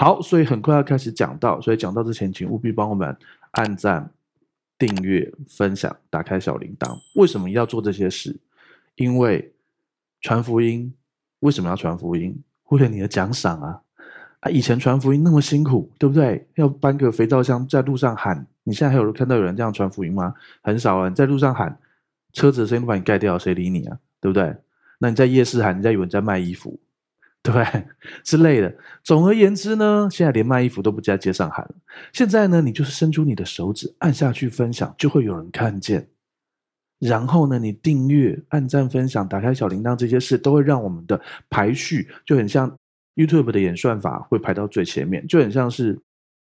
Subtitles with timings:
[0.00, 3.16] 好，所以很快要开始讲到，所以讲到之前，请务必帮我们
[3.50, 4.08] 按赞、
[4.78, 6.96] 订阅、分享、打开小铃铛。
[7.16, 8.38] 为什么要做这些事？
[8.94, 9.52] 因为
[10.20, 10.94] 传福音，
[11.40, 12.40] 为什么要传福音？
[12.68, 13.80] 为了你的奖赏啊！
[14.38, 16.46] 啊，以前传福音那么辛苦，对不对？
[16.54, 20.32] 要搬个肥皂箱在路上喊，你现在还有看到有人这样传福音吗？
[20.62, 21.08] 很少啊！
[21.08, 21.76] 你在路上喊，
[22.32, 23.98] 车子的声音都把你盖掉，谁理你啊？
[24.20, 24.54] 对不对？
[25.00, 26.78] 那你在夜市喊，人家以为你在卖衣服。
[27.50, 27.84] 对不 对？
[28.22, 28.74] 之类的。
[29.02, 31.74] 总而言之呢，现在连卖衣服都不在街上喊了。
[32.12, 36.06] 现在呢，你就是伸出你的手指，按下去分享，就会有人看见。
[37.00, 42.70] 然后呢，你订阅、按赞、分享、打开小铃铛，这些事都会让我们的排序就很像
[43.14, 45.98] YouTube 的演算法会排到最前面，就很像是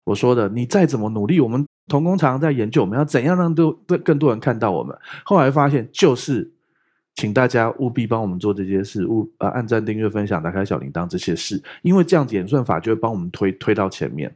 [0.05, 3.72] 我说的，你再怎么努力，我们同工常常在研究我们要怎样让都
[4.04, 4.98] 更多人看到我们。
[5.24, 6.52] 后来发现就是。
[7.16, 14.36] 请大家务必帮我们做这些事，务呃按赞、订阅、分享、打开小铃铛这些事，因为这样子演算法就会帮我们推推到前面，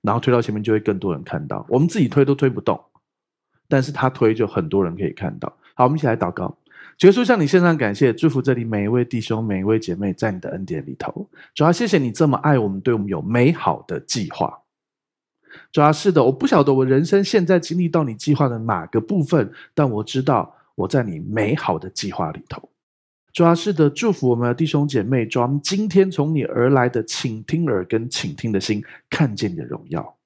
[0.00, 1.66] 然后推到前面就会更多人看到。
[1.68, 2.80] 我们自己推都推不动，
[3.68, 5.52] 但是他推就很多人可以看到。
[5.74, 6.56] 好，我们一起来祷告，
[6.96, 11.28] 结束向你献上感谢，祝福这里每一位弟兄、每一位姐妹在你的恩典里头。
[11.52, 14.60] 主要谢谢你这么爱我们，对我们有美好的计划。
[15.72, 20.53] 主要是的，我不晓得我人生现在经历到你计划的哪个部分，但我知道。
[20.74, 22.68] 我在你美好的计划里头，
[23.32, 30.16] 主要是的祝福我们的弟兄姐妹，主要今天从你而来的倾听耳跟倾听的心，看见你的荣耀。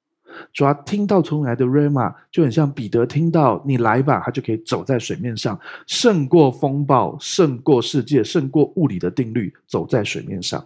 [0.52, 10.64] 主要听到从来的 Rhema，就很像彼得听到你来吧，他就可以走在水面上，胜过风暴，胜过世界，胜过物理的定律，走在水面上。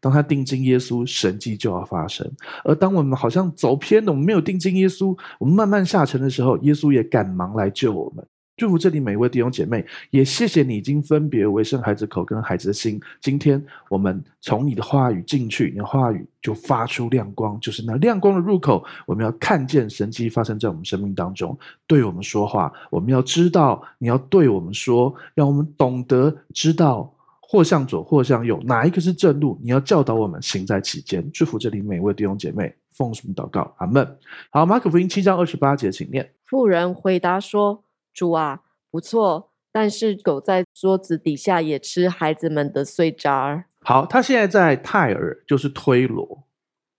[0.00, 2.30] 当他定睛耶稣，神迹就要发生。
[2.64, 8.24] 而当我们好像走偏了，我们没有定睛耶稣，我们慢慢下沉的时候，耶稣也赶忙来救我们。
[8.58, 13.00] 祝福这里每一位弟兄姐妹，也谢谢你已经分别为圣孩子口跟孩子的心。
[13.20, 18.84] 今天我们从你的话语进去，你的话语就发出亮光，就是那亮光的入口。
[19.06, 21.56] 我们要看见神迹发生在我们生命当中，
[21.86, 22.72] 对我们说话。
[22.90, 29.56] 我们要知道你要对我们说，让我们懂得知道或向左或向右，哪一个是正路。
[29.62, 31.24] 你要教导我们行在其间。
[31.32, 33.72] 祝福这里每一位弟兄姐妹，奉什么祷告？
[33.78, 34.18] 阿门。
[34.50, 36.28] 好，马可福音七章二十八节，请念。
[36.44, 37.84] 妇人回答说。
[38.14, 43.64] 主啊，不错，但是狗在桌子底下也吃孩子们的碎渣儿。
[43.80, 46.44] 好，他现在在泰尔，就是推罗。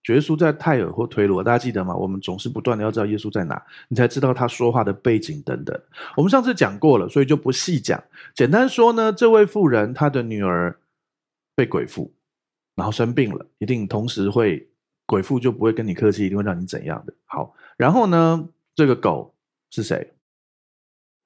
[0.07, 1.95] 耶稣在泰尔或推罗，大家记得吗？
[1.95, 5.79] 我们总是不断的要知道耶稣在哪，你才知道他说话的背景等等。
[6.17, 8.03] 我们上次讲过了，所以就不细讲。
[8.33, 10.79] 简单说呢，这位妇人她的女儿
[11.53, 12.11] 被鬼附，
[12.75, 14.67] 然后生病了，一定同时会
[15.05, 17.13] 鬼附就不会跟你客气，一定会让你怎样的。
[17.25, 19.35] 好，然后呢，这个狗
[19.69, 20.11] 是谁？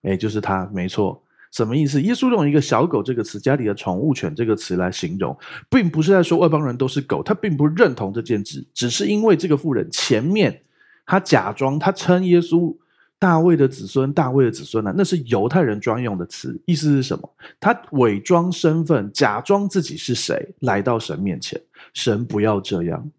[0.04, 1.22] 哎，就是他，没错。
[1.52, 2.02] 什么意思？
[2.02, 5.38] 耶稣用一个小狗这个词，家里的宠物犬这个词来形容，
[5.70, 10.62] 并不是在说外邦人都是狗，他并不认同这件事，只是因为这个妇人前面
[11.06, 12.76] 他假装他称耶稣
[13.20, 17.30] 大卫的子孙，大卫的子孙呢、那是犹太人专用的词，意思是什么？
[17.60, 21.62] 他伪装身份，假装自己是谁，来到神面前。
[21.94, 23.12] 神不要这样，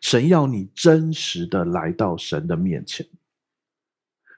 [0.00, 3.04] 神要你真实的来到神的面前。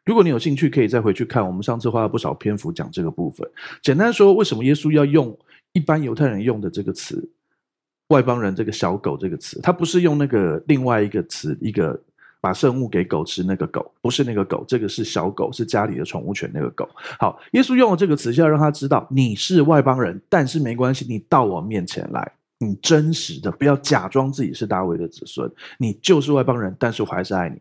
[0.07, 1.45] 如果你有兴趣，可以再回去看。
[1.45, 3.47] 我们上次花了不少篇幅讲这个部分。
[3.83, 5.37] 简单说，为什么耶稣要用
[5.73, 7.29] 一般犹太人用的这个词
[8.09, 9.61] “外邦人”这个小狗这个词？
[9.61, 12.01] 他不是用那个另外一个词，一个
[12.41, 16.89] 把圣物给狗吃那个狗，不是那个狗，这个是小狗，是家里的宠物犬那个狗。
[17.19, 27.61] 好，耶稣用了这个词，是要让他知道你是外邦人，但是没关系，你到我面前来，你真实的，不要假装自己是大卫的子孙，你就是外邦人，但是我还是爱你。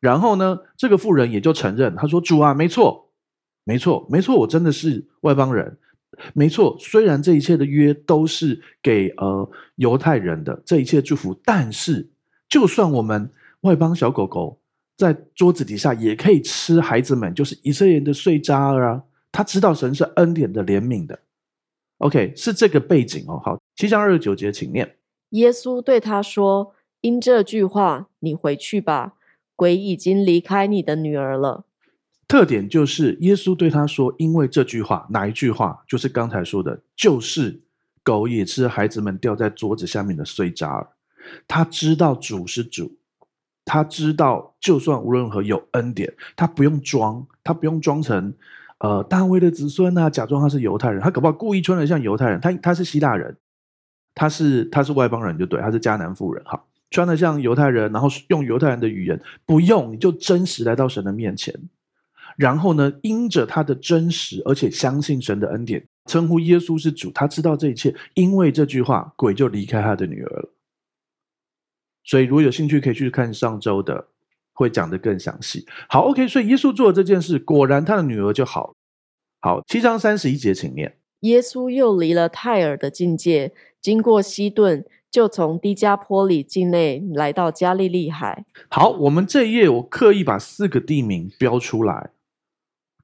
[0.00, 3.10] 然后呢，这个妇人也就承认，他说：“主啊，没错，
[3.64, 5.76] 没错，没错，我真的是外邦人，
[6.34, 6.76] 没错。
[6.78, 12.08] 虽然这一切的约都是给呃犹太人的，这一切祝福，但是
[12.48, 13.30] 就算我们
[13.62, 14.60] 外邦小狗狗
[14.96, 19.02] 在桌子底下也可以吃孩子们，就是以色列人的碎渣啊。
[19.32, 21.18] 他知道神是恩典的、怜悯的。
[21.98, 23.40] OK，是这个背景哦。
[23.44, 24.96] 好，七章二十九节，请念。
[25.30, 26.72] 耶稣对他说
[27.02, 29.14] ：“因这句话，你回去吧。”
[29.58, 31.64] 鬼已经离开你的女儿了。
[32.28, 35.82] 特点就是耶稣对他说：“因为这句话，哪一句话？
[35.88, 37.60] 就是刚才说的，就是
[38.04, 40.86] 狗也吃孩子们掉在桌子下面的碎渣儿。
[41.48, 42.92] 他知道主是主，
[43.64, 48.32] 他知道就算无论如何有恩典，他不用装，他不用装成
[48.78, 53.36] 呃大卫的子孙啊，假装他是犹太人，他搞不好故意穿得像犹太人，他他是希腊人，
[54.14, 61.54] 他是他是外邦人就对，他是迦南妇人哈。”穿的像犹太人，然后用犹太人的语言，不用你就真实来到神的面前，
[62.36, 70.50] 然后呢，因着他的真实，而且相信神的恩典，称呼耶稣是主，他知道这一切，因为这句话，鬼就离开他的女儿了。
[72.04, 74.08] 所以如果有兴趣，可以去看上周的，
[74.54, 75.66] 会讲得更详细。
[75.88, 78.74] 好，OK，所以耶稣做了这件事，果然他的女儿就好。
[79.40, 80.96] 好，七章三十一节，请念。
[81.20, 88.44] 耶稣又离了泰尔的境界，经过西顿，就从迪加坡里境内来到加利利海。
[88.68, 92.10] 好，我们这一页我刻意把四个地名标出来，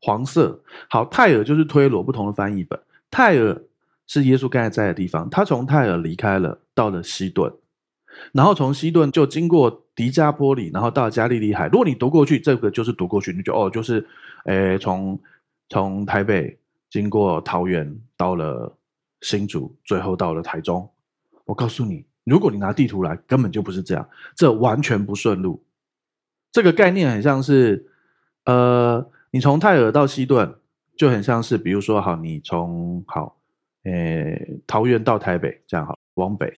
[0.00, 0.62] 黄色。
[0.88, 2.78] 好，泰尔就是推罗，不同的翻译本。
[3.10, 3.62] 泰尔
[4.06, 7.52] 是耶稣刚才在的地方，他从泰尔离开了，到了西顿，
[8.32, 11.68] 然后从西顿就经过迪加坡里，然后到加利利海。
[11.68, 14.06] 如果你读过去，这个就是读过去，你就哦，就是，
[14.46, 15.18] 诶，从
[15.68, 16.58] 从台北。
[16.90, 18.72] 经过桃园，到了
[19.20, 20.88] 新竹，最后到了台中。
[21.44, 25.62] 我告诉你，如果你拿地图来，根本就不是这样，这完全不顺路。
[26.52, 27.86] 这个概念很像是，
[28.44, 30.54] 呃，你从泰尔到西顿，
[30.96, 33.36] 就很像是，比如说，好，你从好，
[33.82, 36.56] 诶，桃园到台北，这样好，往北。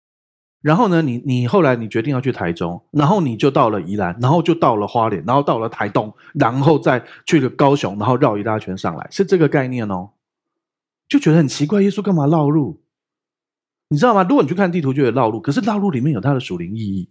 [0.63, 10.11] 然后呢，你你后来你决定要去台中，然后你就到了宜兰，然后就到了花莲，然后到了台东，然后再去了高雄，然后绕一大圈上来，是这个概念哦。
[11.09, 12.83] 就觉得很奇怪，耶稣干嘛绕路？
[13.89, 14.25] 你知道吗？
[14.29, 17.09] 如果你去看地图，就有绕路，可是绕路里面有它的属灵意义。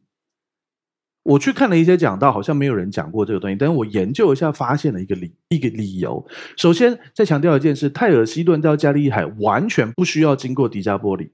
[1.23, 6.23] 我去看了一些讲道，好像没有人讲过这个东西，但是我研究一下，发现了一个理一个理由。
[6.55, 11.31] 首先，再强调一件事：泰尔西顿到加利利海完全不需要经过迪加波里，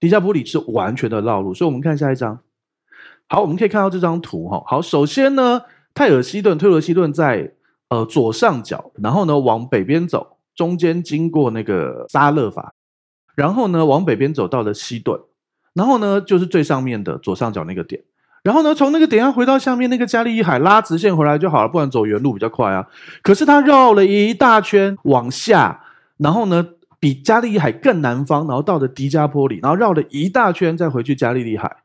[0.00, 1.52] 迪加波里是完全的绕路。
[1.52, 2.38] 所以，我们看下一张。
[3.28, 4.62] 好，我们可以看到这张图哈。
[4.66, 5.62] 好，首先呢，
[5.92, 7.52] 泰尔西顿、推罗西顿在
[7.88, 10.38] 呃左上角，然后呢往北边走。
[10.54, 12.73] 中间经过那个沙勒法，
[13.34, 15.20] 然后呢往北边走到了西顿，
[15.72, 18.02] 然后呢就是最上面的左上角那个点，
[18.42, 22.86] 然后呢从那个点要回到下面那个加利利海拉直线回来就好了，不然走原路比较快啊。
[23.22, 25.84] 可是他绕了一大圈往下，
[26.16, 26.66] 然后呢
[27.00, 31.76] 比加利利海更南方，然后到了迪加波里，然后绕了一大圈再回去加利利海，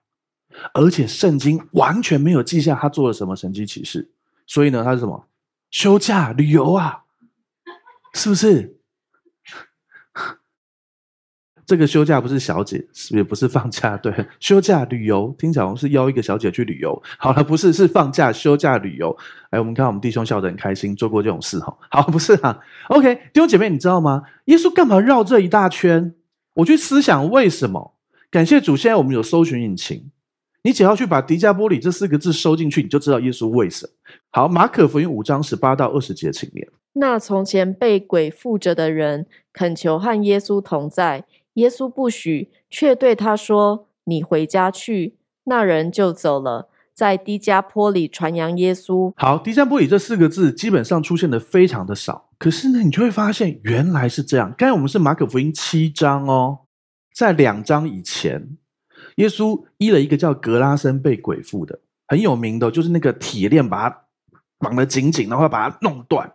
[0.73, 4.11] 而且圣经完全没有记下他做了什么神迹奇事，
[4.45, 5.27] 所以呢他是什么
[5.71, 7.03] 休假旅游啊？
[8.13, 8.78] 是不是？
[11.69, 16.99] 这个休假不是小姐，也不是放假， 对，休假旅游，听起来是邀一个小姐去旅游。
[17.19, 19.15] 好了，不是，是放假休假旅游。
[19.51, 21.77] 哎，我们看我们弟兄笑得很开心，做过这种事哈。
[21.91, 22.59] 好，不是哈。
[22.87, 24.23] OK，弟兄姐妹，你知道吗？
[24.45, 26.11] 耶稣干嘛绕这一大圈？
[26.55, 27.93] 我去思想为什么？
[28.31, 30.09] 感谢主，现在我们有搜寻引擎，
[30.63, 33.91] 你只要去把“迪迦波里”这四个字收进去，你就知道耶稣为什么。
[34.31, 36.67] 好，马可福音五章十八到二十节，请念。
[36.93, 41.23] 那从前被鬼附着的人恳求和耶稣同在，
[41.55, 45.15] 耶稣不许，却对他说：“你回家去。”
[45.45, 49.11] 那人就走了，在低加坡里传扬耶稣。
[49.15, 54.53] 好，低加坡里这四个字基本上出现的非常的少，可是呢，你就会发现原来是这样。
[54.55, 56.59] 刚才我们是马可福音七章哦，
[57.15, 58.57] 在两章以前，
[59.15, 64.01] 耶稣医了一个叫格拉森被鬼附的，很有名的，就是那个铁链把他
[64.59, 66.31] 绑得紧紧，然后把它弄断。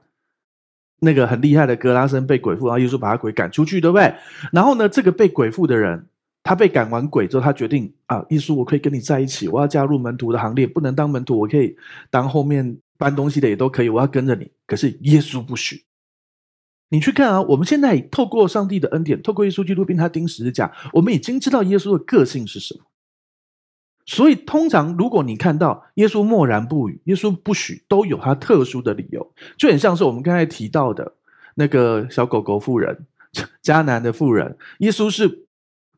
[1.05, 4.13] 那个很厉害的格拉森被鬼附，然后耶稣把他鬼赶出去，对不对？
[4.53, 6.07] 然后呢，这个被鬼附的人，
[6.43, 10.67] 他被赶完鬼之后，他决定啊，耶稣，我可以跟你在一起，我要加入门徒的行列。
[10.67, 11.77] 不能当门徒，我可以
[12.11, 14.51] 当后面搬东西的也都可以，我要跟着你。
[14.67, 15.85] 可是耶稣不许。
[16.91, 22.81] 你去看啊，我们现在透过上帝的恩典，透过耶稣基督并他钉十字架，我们已经知道耶稣的个性是什么。
[24.07, 31.13] 所以，通常如果你看到耶稣默然不语，耶稣不许，都有他特殊的理由，就很像是我们刚才提到的
[31.55, 33.07] 那个小狗狗妇人，
[33.65, 35.47] 迦南的妇人，耶稣是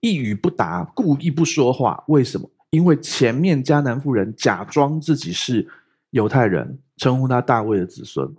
[0.01, 2.05] 一语不答，故意不说话。
[2.07, 2.49] 为什么？
[2.71, 5.67] 因为前面迦南妇人假装自己是
[6.11, 8.35] 犹太人，称呼他大卫的子孙，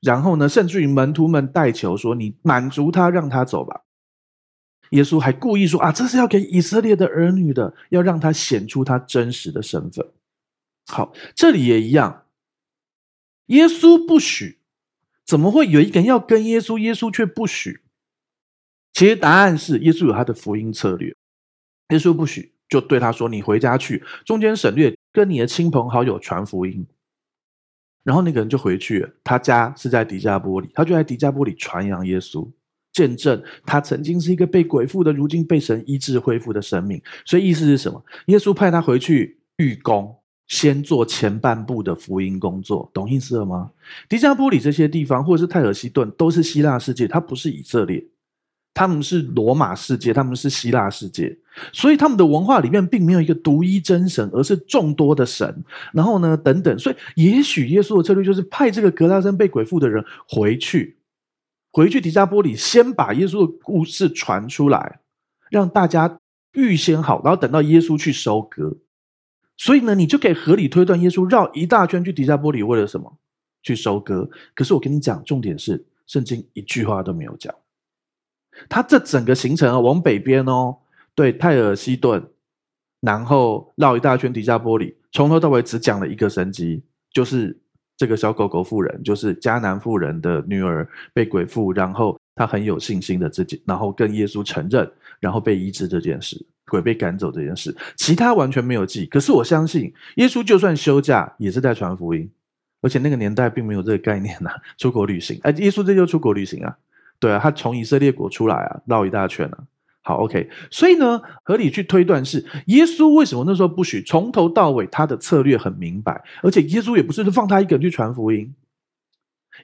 [0.00, 3.82] 然后呢，甚至于门徒们代求说：“你满足他，让他走吧。”
[4.92, 10.06] 耶稣还故意说：“啊，这是要给以色列的儿女的，要让他显出他真实的身份。”
[10.88, 12.24] 好，这里也一样。
[13.46, 14.58] 耶稣不许，
[15.24, 17.80] 怎么会有一个人要跟耶稣，耶稣却不许？
[18.92, 21.14] 其实答案是，耶稣有他的福音策略。
[21.88, 26.86] 耶稣不许，就对他说：“你回家去，中间省略，跟你的亲朋好友传福音。”
[28.04, 32.50] 然后那个人就回去了，他家是在迪加波里，他就在迪加波里传扬耶稣。
[32.92, 37.00] 见证他曾经是一个被鬼附的，如今被神医治恢复的生命。
[37.24, 38.04] 所以意思是什么？
[38.26, 40.14] 耶稣派他回去预工，
[40.48, 43.70] 先做前半部的福音工作，懂意思了吗？
[44.08, 48.04] 迪加波里这些地方，或者是泰尔西顿，都是希腊世界，它不是以色列，
[48.74, 51.34] 他们是罗马世界，他们是希腊世界，
[51.72, 55.64] 所以他们的文化里面并没有一个独一真神，而是众多的神。
[55.92, 60.98] 然后呢，等等，所以也许耶稣的策略就是派这个格拉森被鬼附的人回去。
[61.72, 65.00] 回去迪加波里，先把耶稣的故事传出来，
[65.50, 66.20] 让大家
[66.52, 68.76] 预先好，然后等到耶稣去收割。
[69.56, 73.18] 所以呢，你就可以合理推断，耶稣绕一大圈去迪加波里为了什么？
[73.62, 74.28] 去收割。
[74.54, 77.54] 可是我跟你讲，重点是圣经一句话都没有讲。
[78.68, 80.76] 他这整个行程啊，往北边哦，
[81.14, 82.28] 对，泰尔西顿，
[83.00, 87.61] 然后绕一大圈迪加波里，从头到尾只讲了一个神迹，就是
[88.02, 94.90] 这个小狗狗妇人，就是迦南妇人的女儿被鬼附，然后她很有信心的自己，然后跟耶稣承认，
[95.20, 99.06] 然后被医治这件事，鬼被赶走这件事，其他完全没有记。
[99.06, 102.28] 可是我相信，耶稣就算休假，也是在传福音，
[102.80, 106.76] 而且那个年代并没有这个概念呐、出国旅行，哎，耶稣这就出国旅行啊。
[107.20, 109.58] 对啊，他从以色列国出来啊，绕一大圈啊。
[110.04, 114.02] 好，OK，所以呢，合理去推断是耶稣为什么那时候不许？
[114.02, 118.52] 从头到尾他的策略很明白，而且耶稣也不是放他一个人去传福音，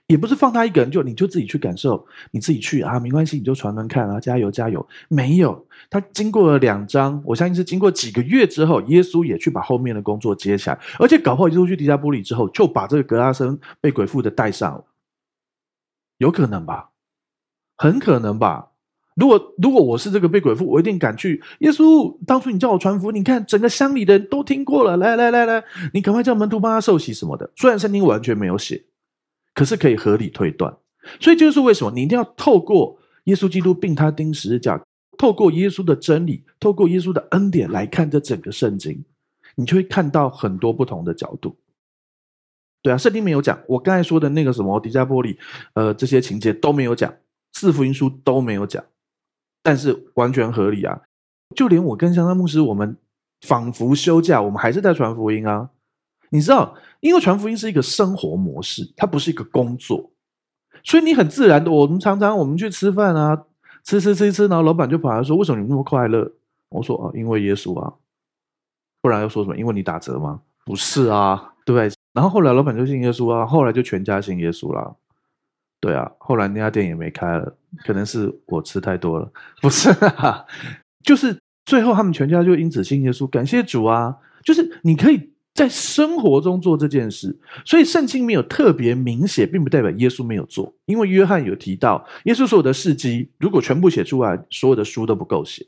[0.07, 4.87] 也不是放他一个人就你就自己去感受，你自己去啊，没关系，你就传传看啊，加油加油。
[5.09, 14.85] 没有，他经过了两章，我相信是经过几个月之后，耶稣也去把后面的工作接起来，而且搞不好耶稣去迪加波里之后，就把这个格拉森被鬼附的带上了，
[16.19, 16.91] 有可能吧？
[17.77, 18.69] 很可能吧。
[19.19, 21.43] 如果如果我是这个被鬼附，我一定赶去。
[21.59, 24.97] 耶稣，当初你叫我传福音，你看整个乡里的人都听过了。
[24.97, 27.51] 来来来来，你赶快叫门徒帮他受洗什么的。
[27.57, 28.85] 虽然圣经完全没有写，
[29.55, 30.73] 可是可以合理推断。
[31.19, 34.81] 所以就是为什么你一定要透过耶稣基督并他钉十字架，
[35.17, 39.05] 透过耶稣的真理，透过耶稣的恩典来看这整个圣经，
[39.57, 41.57] 你就会看到很多不同的角度。
[42.83, 45.37] 对啊，圣经没有讲，我刚才说的那个什么迪迦波利，
[45.75, 47.13] 呃，这些情节都没有讲。
[47.55, 48.85] 四福音书都没有讲，
[49.63, 51.01] 但是完全合理啊！
[51.55, 52.97] 就连我跟香山牧师，我们
[53.43, 55.71] 仿佛休假，我们还是在传福音啊！
[56.31, 60.11] 你知道，因为传福音是一个生活模式，它不是一个工作，
[60.85, 63.45] 所以你很自然的，我们常常我们去吃饭啊，
[63.85, 66.31] 吃吃吃吃，然后老板就跑来说：“为什么你那么快乐？”
[66.71, 67.95] 我说：“啊，因为耶稣啊！”
[69.01, 69.57] 不然又说什么？
[69.57, 70.43] 因为你打折吗？
[70.65, 71.91] 不是啊，对不对？
[72.13, 74.97] 然后后来老板就信耶稣啊，后来就全家信耶稣了。
[75.81, 80.45] 对啊，后来那家店也没开了，可能是我吃太多了，不是啊，
[81.03, 84.17] 就是最后他们全家就因此信耶稣，感谢主啊！
[84.45, 95.67] 就是你可以在生活中做这件事，所以圣经没有特别明写，并不代表耶稣没有做，因为约翰有提到，耶稣所有的事迹如果全部写出来，所有的书都不够写，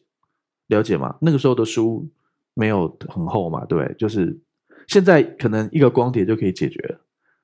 [0.68, 1.16] 了解吗？
[1.20, 2.08] 那个时候的书
[2.54, 4.38] 没有很厚嘛，对，就是
[4.86, 6.96] 现在可能一个光碟就可以解决，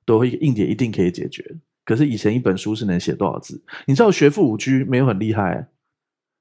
[0.04, 1.44] 多一个硬碟一定可以解决。
[1.86, 3.62] 可是以前一本书是能写多少字？
[3.86, 5.68] 你知道学富五车没有很厉害，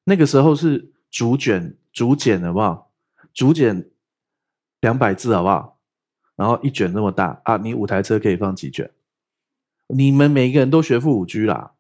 [0.03, 2.91] 那个时候是竹卷竹简好不好？
[3.33, 3.89] 竹简
[4.81, 5.79] 两百字好不好？
[6.35, 7.57] 然后一卷那么大啊！
[7.57, 8.91] 你五台车可以放几卷？
[9.87, 11.73] 你们每个人都学富五车啦，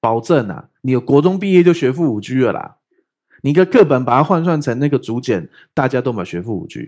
[0.00, 0.68] 保证啊！
[0.82, 2.76] 你有国中毕业就学富五车了啦。
[3.42, 6.80] 你一个课本把它换算成那个竹简，大家都买学富五车。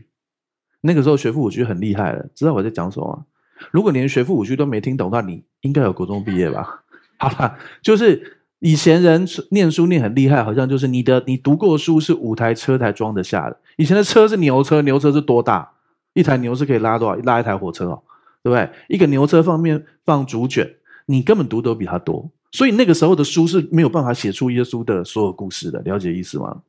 [0.82, 3.25] 那个时候学富五车很厉害了，知道我在讲什么吗？
[3.71, 6.83] 如果连学富五车都没听懂，那你应该有国中毕业吧？
[7.19, 13.57] 好吧，就是以前人念书念很厉害，好像就是你的你读过书是五台车才装得下的。
[13.76, 15.71] 以前的车是牛车，牛车是多大？
[16.14, 17.14] 一台牛是可以拉多少？
[17.23, 18.02] 拉一台火车哦，
[18.42, 18.69] 对不对？
[18.88, 20.69] 一个牛车方面放竹卷，
[21.07, 22.31] 你根本读得比他多。
[22.50, 26.62] 所以那个时候的书是没有办法写出耶稣的所有故事的，了解意思吗？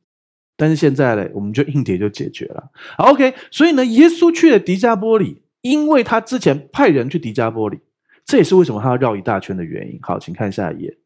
[0.56, 2.70] 但是现在呢，我们就硬碟就解决了。
[2.96, 5.42] 好，OK，所以呢，耶稣去了迪加波里。
[5.64, 7.78] 因为他之前派人去迪加波里，
[8.26, 9.98] 这也是为什么他要绕一大圈的原因。
[10.02, 10.98] 好，请看下一页。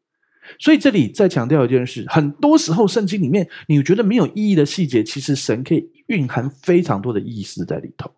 [0.59, 8.11] 所以这里再强调一件事：很多时候圣经里面你觉得没有意义的细节，其实神可以蕴含非常多的意思在里头。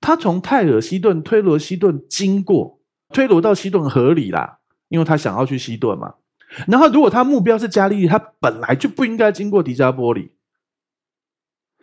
[0.00, 2.78] 他从泰尔西顿、推罗西顿经过，
[3.12, 4.58] 推罗到西顿合理啦，
[4.88, 6.14] 因为他想要去西顿嘛。
[6.68, 10.30] 然后如果他目标是加利利，他本来就不应该经过迪加波里。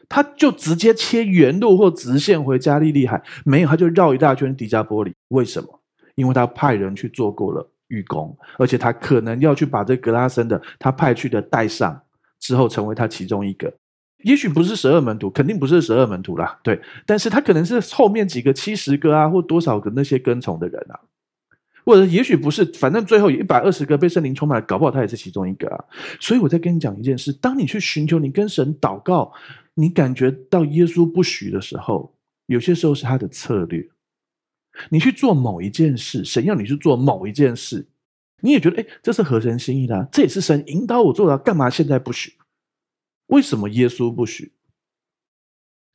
[0.10, 5.14] 他就直接切原路或直线回加利利海，没有，他就绕一大圈迪加波里。
[5.30, 5.80] 为什么？
[6.16, 12.00] 因为他派人去做过了预工，而且他可能要去把这格拉森的他派去的带上，
[12.40, 13.74] 之后成为他其中一个。
[14.24, 16.80] 也许不是十二门徒，肯定不是十二门徒啦，对。
[17.08, 21.00] 但是他可能是后面几个七十个啊，或多少个那些跟从的人啊，
[21.84, 25.84] 或者也许不是，反正最后有一百二十个被圣灵充满，搞不好他也是其中一个啊。
[26.20, 29.34] 所以我在跟你讲一件事：当你去寻求，你跟神祷告。
[29.76, 32.16] 你感觉到耶稣不许的时候，
[32.46, 33.90] 有些时候是他的策略。
[34.90, 37.88] 你去做某一件事，神要你去做某一件事，
[38.42, 42.34] 你也觉得，哎，这是合神心意的啊，这也是神引导我做的，干嘛现在不许？
[43.28, 44.52] 为什么耶稣不许？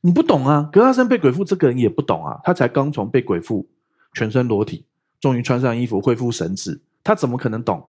[0.01, 3.69] 你不懂啊，格拉森被鬼附，这个人也不懂啊，他才刚从被鬼附，
[4.13, 4.85] 全身裸体，
[5.19, 7.89] 终于穿上衣服，恢复神智，他怎么可能懂？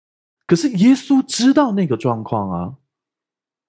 [0.46, 2.74] 可是耶稣知道那个状况啊，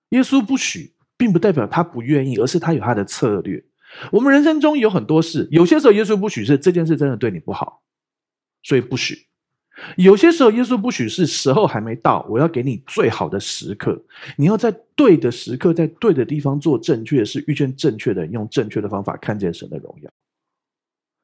[0.09, 0.93] 耶稣不许。
[1.23, 3.63] 并不代表他不愿意，而是他有他的策略。
[4.11, 7.81] 我们人生中有很多事，有些时候耶稣不许是这件事真的对你不好，
[8.61, 9.27] 所以不许。
[9.95, 14.03] 有些时候，耶稣不许是时候还没到，我要给你最好的时刻，
[14.35, 20.11] 你要在对的时刻，在对的地方做正确的事，遇见正确的人，用正确的方法看见神的荣耀。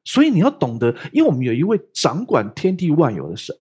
[0.04, 3.54] 所以你要懂得，因为我们有一位掌管天地万有的神。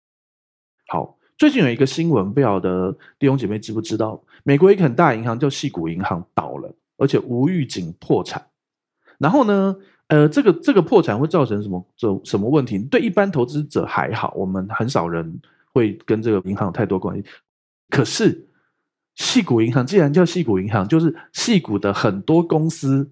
[0.88, 4.22] 好，最近有一个新闻，不晓得弟兄姐妹知不知道？
[4.44, 8.46] 美国一个很大银行叫矽谷银行倒了，而且无预警破产。
[9.18, 9.78] 然后呢？
[10.08, 12.80] 呃，这个这个破产会造成什么这什么问题？
[12.80, 15.40] 对一般投资者还好，我们很少人
[15.72, 17.24] 会跟这个银行有太多关系。
[17.90, 18.50] 可是，
[19.16, 23.10] 矽谷银行既然叫矽谷银行，就是矽谷的很多公司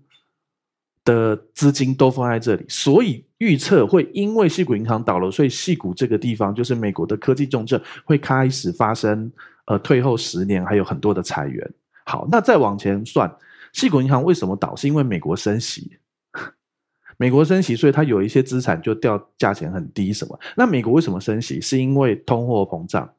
[1.05, 9.32] 的资金都放在这里，所以预测会因为矽谷银行倒了，所以矽谷这个地方就是美国的科技重镇，会开始发生
[9.65, 11.74] 呃退后十年，还有很多的裁员。
[12.06, 13.29] 好，那再往前算，
[13.74, 14.75] 矽谷银行为什么倒？
[14.75, 15.98] 是因为美国升息。
[17.17, 20.39] 美国升息，所以它有一些资产就掉价钱很低，什么？
[20.56, 21.60] 那美国为什么升息？
[21.60, 23.12] 是因为通货膨胀。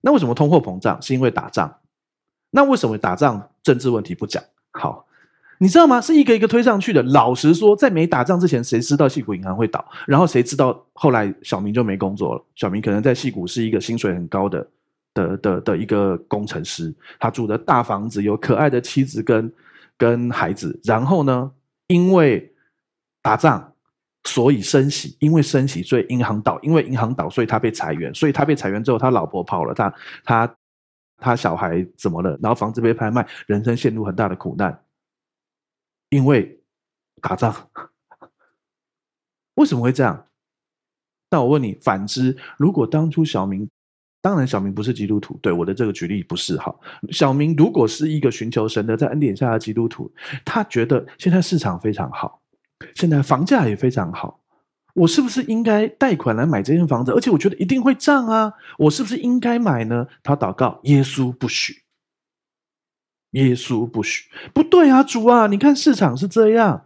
[0.00, 1.00] 那为什么通货膨胀？
[1.00, 1.78] 是因为打仗。
[2.50, 3.50] 那为什么打仗？
[3.62, 4.42] 政治问题不讲。
[4.72, 5.05] 好，
[5.58, 6.00] 你知道吗？
[6.00, 7.02] 是一个一个推上去的。
[7.02, 9.84] 老实说，在没打仗之前，谁知道戏谷银行会倒？
[10.06, 12.44] 然后谁知道后来小明就没工作了？
[12.54, 14.66] 小明可能在戏谷是一个薪水很高的
[15.14, 19.52] 的的的一个工程师，他住的大房子，有可爱的妻子跟
[19.96, 20.78] 跟孩子。
[20.84, 21.50] 然后呢，
[21.86, 22.52] 因为
[23.22, 23.72] 打仗，
[24.24, 30.54] 所以升息，因为升息，所以银行倒，因为银行倒，所以他被裁员，所以他被裁员之后，他老婆跑了，他他
[31.18, 32.38] 他小孩怎么了？
[32.42, 34.78] 然后房子被拍卖，人生陷入很大的苦难，
[36.10, 36.60] 因为
[37.20, 37.68] 打仗。
[39.54, 40.26] 为什么会这样？
[41.30, 43.68] 那我问你，反之，如果当初小明，
[44.20, 46.74] 当然小明不是基督徒，对我的这个举例不是哈。
[47.10, 50.12] 小明如果是一个寻求神的，在恩典下的基督徒，
[50.44, 52.42] 他觉得现在市场非常好。
[52.94, 54.40] 现在房价也非常好，
[54.94, 57.10] 我是不是应该贷款来买这间房子？
[57.12, 60.06] 而且我觉得一定会涨啊，我是不是应该买呢？
[60.22, 61.82] 他祷告，耶稣不许，
[63.32, 66.82] 耶稣不许，不对啊，主啊，你看市场是这样。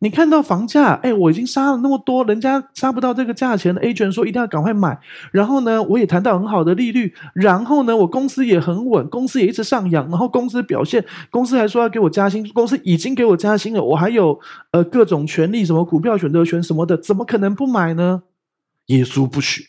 [0.00, 4.98] 你看到房价，哎，我已经杀了那么多，人家杀不到这个价钱的 agent 说一定要赶快买。
[5.30, 7.14] 然后呢，我也谈到很好的利率。
[7.34, 10.08] 然后呢，我公司也很稳，公司也一直上扬。
[10.10, 13.80] 然后公司表现，公司还说要给我加薪，公司已经给我加薪了。
[13.80, 14.40] 我还有
[14.72, 18.24] 呃各种权利，什么股票选择权什么的，怎么可能不买呢？
[18.86, 19.68] 耶稣不许，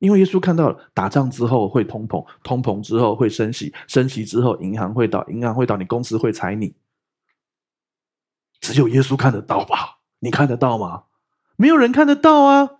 [0.00, 6.74] 因为耶稣看到了打仗之后会通膨，通膨之后会升息，升息之后银行会倒，银行会倒，你公司会裁你。
[8.60, 10.00] 只有耶稣看得到吧？
[10.18, 11.04] 你看得到吗？
[11.56, 12.78] 没有人看得到啊！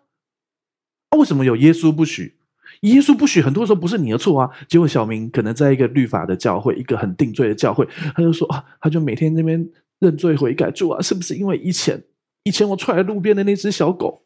[1.17, 2.39] 为什么有耶稣不许？
[2.83, 4.51] 耶稣不许，很多时候不是你的错啊。
[4.69, 12.03] 结果小明可能在一个律法的教会，一个很定罪的教会，他就说啊，他就每天那边认罪悔改，主啊，是不是因为以前
[12.45, 14.23] 以前我踹路边的那只小狗？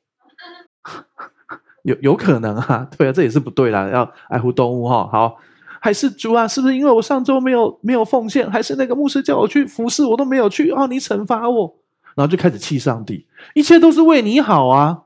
[1.85, 5.09] 有有可能啊， 对啊，这也是不对啦，要爱护动物哈。
[5.11, 5.37] 好。
[5.81, 6.49] 还是主啊？
[6.49, 8.51] 是不是因为我上周没有没有奉献？
[8.51, 10.71] 还是那个牧师叫我去服侍，我都没有去？
[10.71, 11.77] 哦，你惩罚我，
[12.15, 13.27] 然后就开始气上帝。
[13.53, 15.03] 一切都是为你好啊！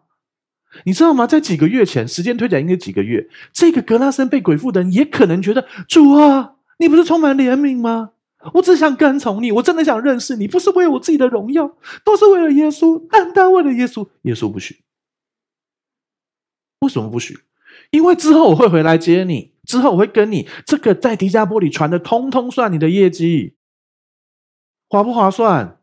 [0.84, 1.26] 你知道吗？
[1.26, 8.10] 在几个月前，时间推展应该几个月，这个格拉森被鬼附的人也可能觉得主啊，你不是充满怜悯吗？
[8.54, 11.68] 我只想跟从你，我真的想认识你，不是为我自己的荣耀，
[12.04, 14.06] 都是为了耶稣，单单为了耶稣。
[14.22, 14.76] 耶稣不许，
[16.80, 17.38] 为什么不许？
[17.90, 19.52] 因为之后我会回来接你。
[19.64, 23.54] 之后我会跟你这个在迪加波里传的，通通算你的业绩，
[24.88, 25.78] 划不划算？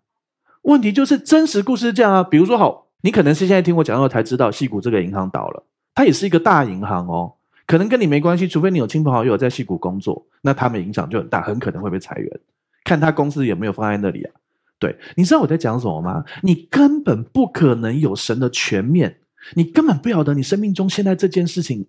[0.64, 2.24] 问题就是真实故事是这样啊。
[2.24, 7.34] 比如说，好，你可能是现在听我讲后才知道，矽谷这个银行倒了，它也是一个大银行哦，
[7.68, 12.40] 可能跟你没关系，除非你有亲朋好友在矽谷工作，那他们影响就很大，很可能会被裁员。
[12.84, 14.34] 看他公司有没有放在那里啊？
[14.80, 16.26] 对，你知道我在讲什么吗？
[16.42, 19.20] 你根本不可能有神的全面，
[19.54, 21.88] 你根本不晓得你生命中现在这件事情。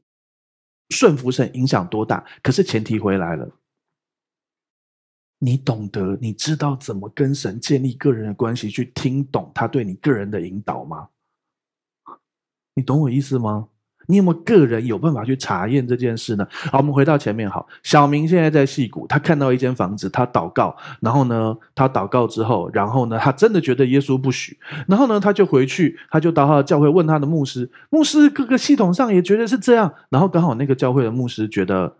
[0.91, 2.25] 顺服神影响多大？
[2.45, 3.51] 可是前提回来了，
[5.41, 11.09] 你懂得，你知道怎么跟神建立个人的关系，去听懂他对你个人的引导吗？
[12.75, 13.69] 你懂我意思吗？
[14.07, 16.47] 你有没有个人有办法去查验这件事呢？
[16.71, 17.51] 好，我们回到前面。
[17.51, 31.97] 好，小明现在在矽谷，他看到一间房子，他祷告，然后呢，他祷告之后，然后呢，他真的觉得耶稣不许，然后呢，他就回去，他就到他的教会问他的牧师，牧师各个系统上也觉得是这样，然后刚好那个教会的牧师觉得，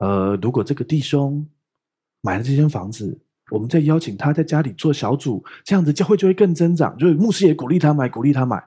[0.00, 1.46] 呃，如果这个弟兄
[2.20, 3.18] 买了这间房子，
[3.50, 8.62] 我们再邀请他在家里做小组，这样子教会就会更增长，就是牧师也鼓励他买，鼓励他买，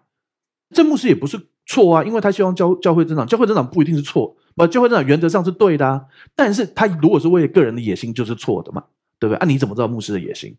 [0.73, 1.50] 这牧师也不是。
[1.65, 6.05] 错啊，因为他希望教教会增长，教会增长不一定是错，不，教会增长原则上是对的啊。
[6.35, 8.83] 但是他如果是为了个人的野心，就是错的嘛，
[9.19, 9.37] 对不对？
[9.37, 10.57] 啊，你怎么知道牧师的野心？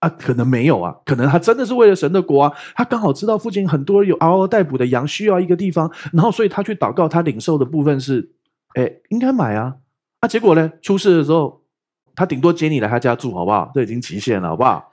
[0.00, 8.30] 啊，可能没有啊，可能他真的是为了神的国啊，他刚好知道附近很多有嗷嗷待哺的羊需要一个地方，然后所以他去祷告，他领受的部分是，
[8.74, 9.76] 哎，应该买啊，
[10.20, 11.62] 啊，结果呢，出事的时候，
[12.14, 13.72] 他顶多接你来他家住，好不好？
[13.74, 14.92] 这已经极限了，好不好？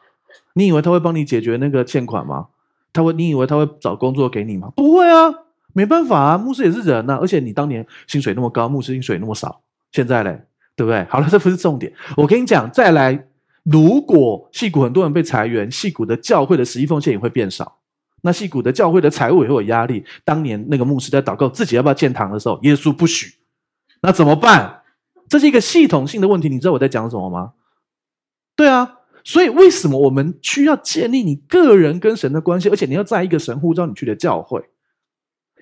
[0.53, 2.47] 你以为他会帮你解决那个欠款吗？
[2.95, 4.71] 他会，你以为他会找工作给你吗？
[4.75, 5.31] 不会啊，
[5.73, 10.41] 没办法啊，牧师也是人呐、啊，而且你当年薪水那么高，牧师薪水那么少，现在嘞，
[10.75, 11.03] 对不对？
[11.09, 13.27] 好了， 这不是重点，我跟你讲，再来。
[13.63, 17.79] 如果戏谷很多人被裁员，戏谷的教会的十一奉献也会变少，
[18.21, 20.05] 那戏谷的教会的财务也会有压力。
[20.23, 23.33] 当年那个牧师在祷告自己要不要建堂的时候，耶稣不许，
[24.03, 24.83] 那怎么办？
[25.27, 27.53] 这是一个系统性的问题，你知道我在讲什么吗？
[28.55, 34.63] 对啊，所以为什么我们需要建立你个人跟神的关系，而且你要在一个神呼召你去的教会，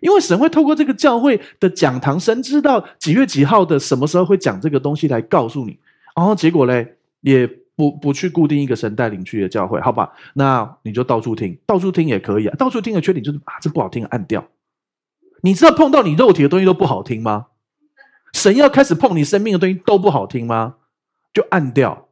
[0.01, 5.79] 因为神会透过这个教会的讲堂，神知道几月几号的什么时候会讲这个东西来告诉你，
[6.15, 7.49] 然后结果嘞也。
[7.75, 10.13] 不不去固定一个神带领去的教会，好吧？
[10.35, 12.55] 那你就到处听，到处听也可以啊。
[12.55, 14.47] 到处听的缺点就是啊，这不好听，按掉。
[15.41, 17.47] 你知道碰到你肉体的东西都不好听吗？
[18.31, 20.75] 神要开始碰你生命的东西都不好听吗？
[21.33, 22.09] 就按掉。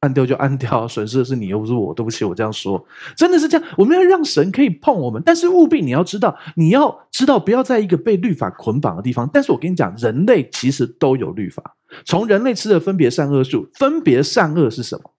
[0.00, 1.92] 按掉就按掉，损失的是你，又不是我。
[1.92, 2.84] 对不起，我这样说，
[3.16, 3.68] 真的是这样。
[3.76, 9.28] 我们要让神可以碰我们，但是务必你要知道，你要知道，不要在一个被律法捆绑的地方。
[9.32, 11.74] 但是我跟你讲，人类其实都有律法。
[12.04, 15.10] 从人类吃的分别善恶树，分别善恶是什么？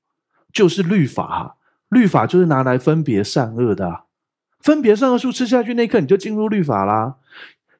[0.53, 1.57] 就是律法。
[1.89, 4.03] 律法就是拿来分别善恶的。
[4.61, 7.15] 分别善恶树吃下去那一刻，你就进入律法啦。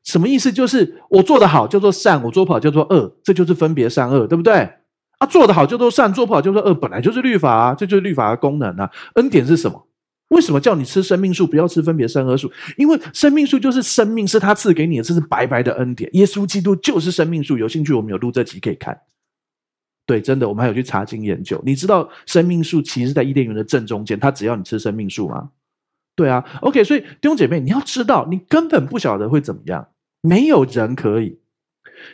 [0.03, 0.51] 什么意思？
[0.51, 4.78] 就是我做得好叫做善，我做不好叫做恶，这就是分别善恶，对不对？
[5.19, 8.89] 啊，做得好就都善，做不好就说恶，本来就是律法啊，这就是律法的功能啊。
[9.15, 9.85] 恩典是什么？
[10.29, 12.51] 为什么叫你吃生命树，不要吃分别善恶树？
[12.77, 16.09] 因为生命树就是生命，是他赐给你的，这是白白的恩典。
[16.13, 17.57] 耶稣基督就是生命树。
[17.57, 18.97] 有兴趣，我们有录这集可以看。
[20.05, 21.61] 对，真的，我们还有去查经研究。
[21.65, 25.49] 你知道生命树其实在伊甸园的正中间，他只要你吃生命树吗？
[26.15, 26.45] 对啊。
[26.61, 29.87] OK，所以弟兄姐妹，你要知道，你根本不晓得会怎么样，
[30.21, 31.39] 没有人可以，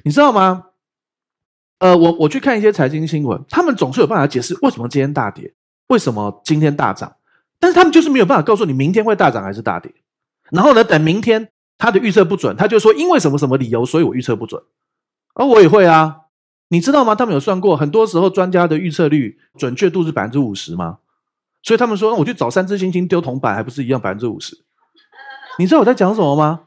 [0.04, 0.68] 你知道吗？
[1.86, 5.54] 呃，我我去看一些财经新闻，他们总是有办法解释为什么今天大跌，
[5.90, 7.16] 为什么今天大涨，
[7.60, 9.94] 但是他们就是没有办法告诉你明天会大涨还是大跌。
[10.50, 14.60] 然后呢，等明天他的预测不准，他就说因为什么什么理由，所以我预测不准。
[15.36, 16.22] 而我也会啊，
[16.70, 17.14] 你知道吗？
[17.14, 20.98] 他们有算过，很多时候专家的预测率准确度是百分之五十吗？
[21.62, 24.58] 所以他们说，那我去找三只猩猩丢铜板，还不是一样百分之五十？
[25.60, 26.62] 你知道我在讲什么吗？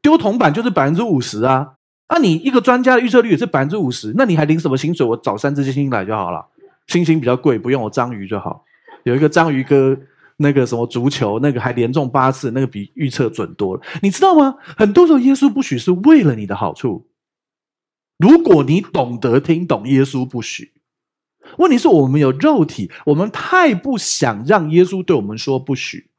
[0.00, 1.72] 丢铜板就是百分之五十啊。
[2.08, 5.06] 那你一个专家的预测率也是百分之五十，那你还领什么薪水？
[5.06, 6.46] 我找三只猩猩来就好了，
[6.86, 8.64] 猩猩比较贵，不用我章鱼就好。
[9.04, 9.98] 有一个章鱼哥，
[10.36, 13.82] 那个什么足球，那个还连中八次，那个比预测准多了。
[14.02, 14.56] 你知道吗？
[14.76, 17.08] 很多时候耶稣不许是为了你的好处。
[18.18, 20.72] 如果你懂得听懂耶稣不许，
[21.58, 26.10] 问题是我们有肉体，我们太不想让耶稣对我们说不许。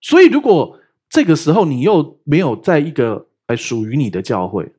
[0.00, 4.72] 所以如果这个时候你又没有在一个来属于你的教会，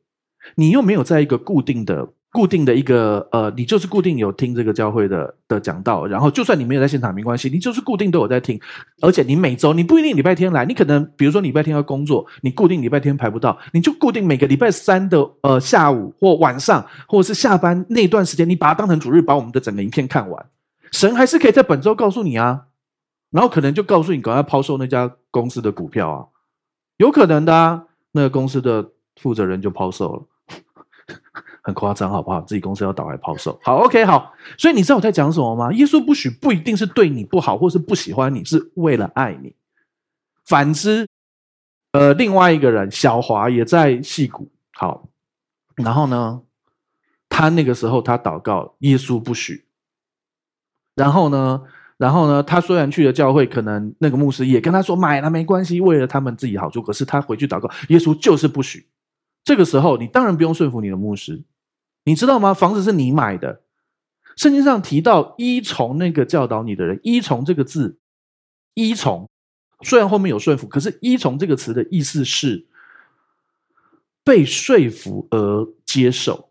[0.56, 8.60] 你又没有在一个固定的、固定的一个呃，你就是固定有听这个教会的的讲道，然后就算你没有在现场没关系，你就是固定都有在听，
[9.02, 20.46] 而且你每周你不一定礼拜天来，你可能比如说礼拜天要工作，你固定礼拜天排不到，你就固定每个礼拜三的呃下午或晚上，或者是下班那段时间，你把它当成主日，把我们的整个影片看完，
[20.92, 22.66] 神还是可以在本周告诉你啊，
[23.32, 26.26] 然后可能就告诉你赶快抛售那家公司的股票啊，
[26.98, 27.86] 有可能的啊。
[28.18, 30.26] 那个公司的负责人就抛售了，
[31.62, 32.42] 很夸张，好不好？
[32.42, 34.34] 自己公司要倒还抛售，好，OK，好。
[34.58, 35.72] 所以你知道我在讲什么吗？
[35.74, 39.56] 耶稣不许不一定是对你不好，或是不喜欢你，是为了爱你。
[40.44, 41.08] 反之，
[41.92, 45.08] 呃，另外一个人小华也在戏谷，好，
[45.76, 46.42] 然后呢，
[47.30, 49.66] 他那个时候他祷告，耶稣不许，
[50.96, 51.62] 然后呢？
[51.98, 56.80] 然后呢，他虽然去了教会，可能那个牧师也跟他说买了没关系，为了他们自己好处。
[56.80, 58.86] 可是他回去祷告，耶稣就是不许。
[59.44, 61.42] 这个时候，你当然不用顺服你的牧师，
[62.04, 62.54] 你知道吗？
[62.54, 63.62] 房子是你买的，
[64.36, 67.98] 圣经上提到依从那个教导你的人，依从这个字，
[68.76, 69.28] 依从
[69.82, 72.68] 虽然后面有顺服，可是依从这个词的意思是
[74.24, 76.50] 被说服而接受，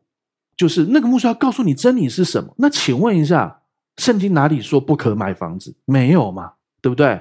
[0.57, 2.53] 就是那个牧师要告诉你真理是什么。
[2.59, 3.61] 那请问一下。
[3.97, 5.75] 圣经哪里说不可买房子？
[5.85, 7.21] 没有嘛，对不对？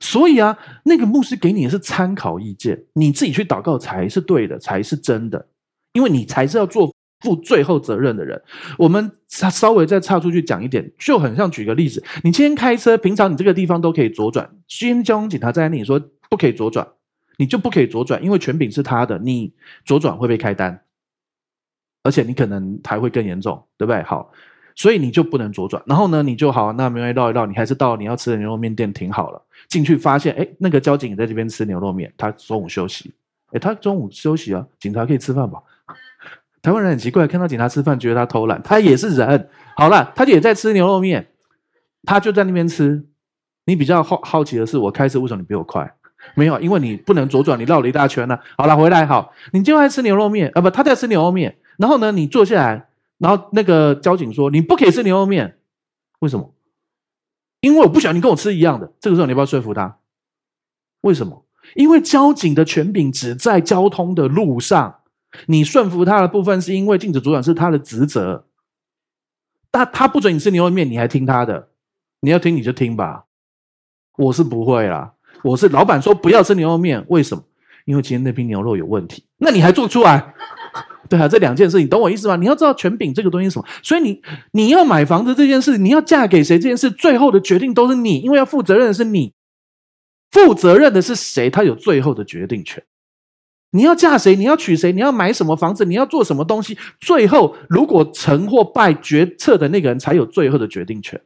[0.00, 5.48] 所以啊，那个牧师给你的是参考意见，你自己去祷告才是对的，才是真的，
[5.92, 8.40] 因为你才是要做负最后责任的人。
[8.78, 16.00] 我们稍微再岔出去讲一点，就很像举个例子，你今天开车，平常你这个地方都可以左转，今天交通警察在那里说
[16.30, 16.86] 不可以左转，
[17.36, 19.52] 你就不可以左转，因为权柄是他的，你
[19.84, 20.80] 左转会被开单，
[22.04, 24.02] 而且你可能还会更严重，对不对？
[24.02, 24.32] 好。
[24.78, 25.82] 所以你就不能左转。
[25.86, 33.12] 然后呢，你就好，那没关系，绕一绕，你还是到你要吃的牛肉面店停好了，进去发现，哎，那个交警也在这边吃牛肉面，他中午休息。
[33.50, 35.58] 哎，他中午休息啊，警察可以吃饭吧？
[36.62, 39.48] 台湾人很奇怪，看到警察吃饭，觉得他偷懒，他也是人。
[39.76, 41.26] 好了，他也在吃牛肉面，
[42.04, 43.04] 他就在那边吃。
[43.64, 45.92] 你比较好好奇的是，我开车为什么你比我快？
[46.34, 50.60] 没有，因为你不能左转，你绕了一大圈呢、好了，回来好，你就爱吃牛肉面啊？
[50.60, 51.56] 不，他在吃牛肉面。
[51.78, 52.87] 然后呢，你坐下来，
[53.18, 55.58] 然后那个交警说你不可以吃牛肉面，
[56.20, 56.54] 为什么？
[57.60, 58.92] 因为我不喜欢你跟我吃一样的。
[59.00, 59.98] 这个时候你要不要说服他？
[61.00, 61.44] 为什么？
[61.74, 65.00] 因为交警的权柄只在交通的路上，
[65.46, 68.46] 你顺服他的部分是因为禁止左转是他的职责。
[69.70, 71.68] 但他不准你吃牛肉面，你还听他的？
[72.20, 73.26] 你要听你就听吧，
[74.16, 75.14] 我是不会啦。
[75.44, 77.44] 我是老板说不要吃牛肉面，为什么？
[77.84, 79.24] 因为今天那批牛肉有问题。
[79.36, 80.34] 那你还做出来？
[81.08, 82.36] 对啊，这两件事，你懂我意思吗？
[82.36, 83.66] 你要知道权柄这个东西是什么。
[83.82, 84.20] 所以你
[84.52, 89.32] 你要买房子这件事，你要嫁给谁这件事，最后的决定都是你，因为要负责任的是你。
[90.30, 91.48] 负责任的是谁？
[91.48, 92.82] 他有最后的决定权。
[93.70, 94.36] 你要嫁谁？
[94.36, 94.92] 你要娶谁？
[94.92, 95.84] 你要买什么房子？
[95.84, 96.76] 你要做什么东西？
[97.00, 101.20] 最后如果成或败决策的那个人才有最后的决定权。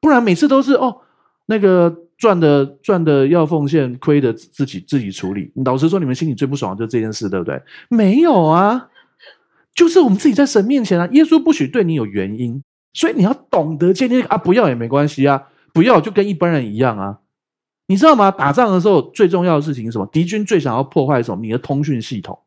[0.00, 1.02] 不然每次都是哦，
[1.46, 1.96] 那个。
[2.20, 5.50] 赚的赚的要奉献，亏的自己自己处理。
[5.64, 7.60] 老实说，你们心里最不爽的就是这件事，对不对？
[7.88, 8.88] 没有啊，
[9.74, 11.08] 就是我们自己在神面前啊。
[11.12, 17.20] 耶稣不许对你有原因，所以你要懂得今天啊，不要也没关系啊，不要就跟一般人一样啊。
[17.86, 18.30] 你知道吗？
[18.30, 20.06] 打仗的时候最重要的事情是什么？
[20.12, 21.40] 敌军最想要破坏什么？
[21.42, 22.38] 你的通讯系统。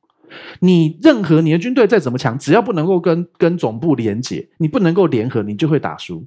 [0.59, 6.23] 你任何你的军队再怎么强，只要不能够跟跟总部连接，你不能够联合，你就会打输。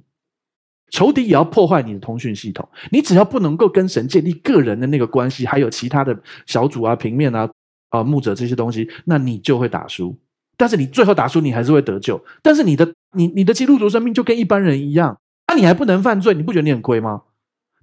[0.89, 7.41] 仇敌也要破坏你的通讯系统，你只要不能够跟神建立个人的那个关系，还有其他的小组啊、平面啊、
[7.89, 10.17] 啊、呃、牧者这些东西，那你就会打输。
[10.55, 12.19] 但是你最后打输，你还是会得救。
[12.41, 17.21] 但是你的你你的基督徒生命就跟一般人一样，那、啊、你还不能犯罪，你不觉得你很亏吗？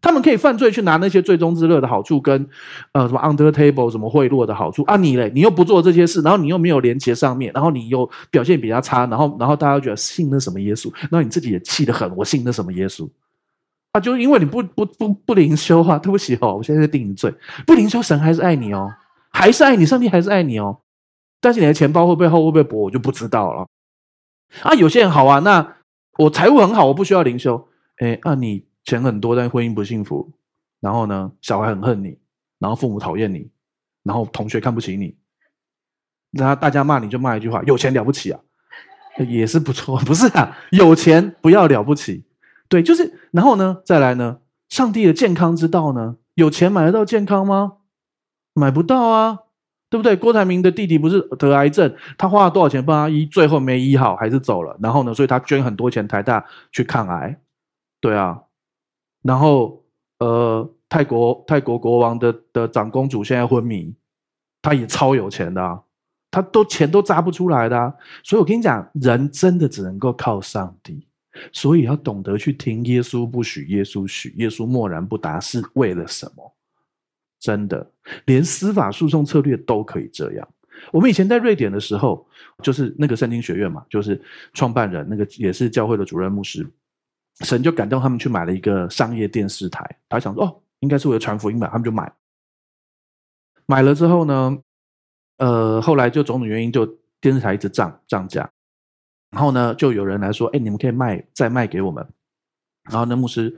[0.05, 2.47] 他们可以犯罪去拿那些罪中之乐的好处，跟
[2.93, 13.09] 呃什么 under table 什么贿赂的好处啊，你嘞，你又不做这些事，然后你又没有连接上面，然后你又表现比较差，然后然后大家觉得信那什么耶稣，那你自己也气得很，我信那什么耶稣
[13.93, 14.01] 啊？
[14.01, 17.35] 就因为你不不不不灵修啊，对不起哦，我现在在定你罪，
[17.67, 18.93] 不灵修，神还是爱你哦，
[19.33, 20.81] 还是爱你，上帝还是爱你哦，
[21.41, 23.67] 但是你的钱包会不会厚会不会薄，我就不知道了
[24.65, 24.75] 啊。
[24.75, 25.77] 有些人好啊，那
[26.19, 28.65] 我财务很好，我不需要灵修，哎，那、啊、你。
[28.85, 30.33] 钱很多，但婚姻不幸福。
[30.81, 32.19] 然后呢，小孩很恨你，
[32.59, 33.51] 然后父母讨厌你，
[34.03, 35.17] 然后同学看不起你。
[36.31, 38.41] 那大家骂你就骂一句话：有钱了不起啊，
[39.29, 39.99] 也是不错。
[40.05, 42.25] 不是啊，有钱不要了不起。
[42.69, 43.19] 对，就是。
[43.31, 46.17] 然后呢，再来呢，上帝的健康之道呢？
[46.35, 47.79] 有钱买得到健康吗？
[48.53, 49.39] 买不到啊，
[49.89, 50.15] 对不对？
[50.17, 54.77] 郭台铭的弟弟不是得癌症，他花了多少钱帮他医，最后没医好，还是走了。
[54.83, 57.41] 然后呢，所以他捐很多钱台大去抗癌。
[58.01, 58.43] 对啊。
[59.25, 59.83] 然后，
[60.19, 63.95] 呃，泰国泰国国王的的长公主现在昏迷，
[64.61, 65.83] 她也超有钱的啊，
[66.31, 67.95] 他都钱都砸不出来的啊。
[68.23, 71.07] 所以我跟你讲，人真的只能够靠上帝，
[71.53, 76.55] 所以要懂得去听耶稣不许，耶稣许，耶稣默然不答是为了什么？
[77.41, 77.91] 真的，
[78.27, 80.47] 连司法诉讼策略都可以这样。
[80.93, 82.27] 我们以前在瑞典的时候，
[82.63, 84.21] 就是那个圣经学院嘛，就是
[84.53, 86.67] 创办人那个也是教会的主任牧师。
[87.41, 92.13] 神就感动他们去买了一个商业电视台，他想说哦，应该是为了传福音吧，他们就买。
[93.67, 94.59] 买了之后呢，
[95.39, 96.87] 呃，后来就种种原因，就
[97.21, 98.49] 电视台一直涨涨价，
[99.31, 102.07] 然后呢，就有人来说，哎，你们可以卖再卖给我们。
[102.91, 103.57] 然后呢牧师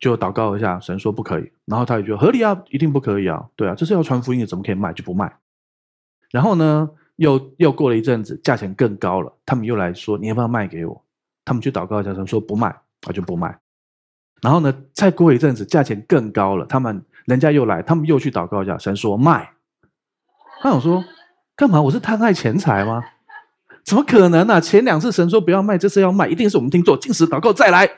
[0.00, 5.32] 就祷告一下，神说不可以，然后他也觉得合理啊，一定不可以啊，对啊，这是要传福音的，怎么可以卖就不卖？
[6.30, 11.04] 然后呢，又又过了一阵子，价钱更高了，他们又来说，你要不要卖给我？
[11.44, 12.74] 他们去祷告一下，神说不卖。
[13.02, 13.58] 他就不卖，
[14.40, 19.50] 然后呢，再过一阵子，价钱更高了，他们人家又来，他们又去祷告一下，神说卖。
[20.62, 21.04] 他想说，
[21.56, 21.82] 干嘛？
[21.82, 23.02] 我是贪爱钱财吗？
[23.84, 24.60] 怎么可能呢、啊？
[24.60, 27.90] 前两次神说不要卖，这次要卖，一定是我们听错，禁食祷告再来。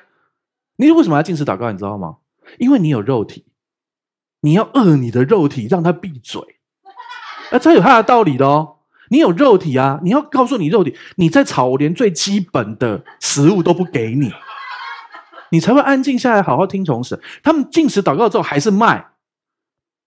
[0.76, 1.70] 你为什么要禁食祷告？
[1.70, 2.16] 你知道吗？
[2.58, 3.44] 因为你有肉体，
[4.40, 6.40] 你要饿你的肉体，让他闭嘴。
[7.50, 8.76] 啊，这有他的道理的哦。
[9.10, 14.32] 你有肉体啊，你要告诉你肉体，你在吵，我连最基本的食物都不给你。
[15.54, 17.16] 你才会安静下来，好好听从神。
[17.44, 19.06] 他们禁食祷告之后还是卖，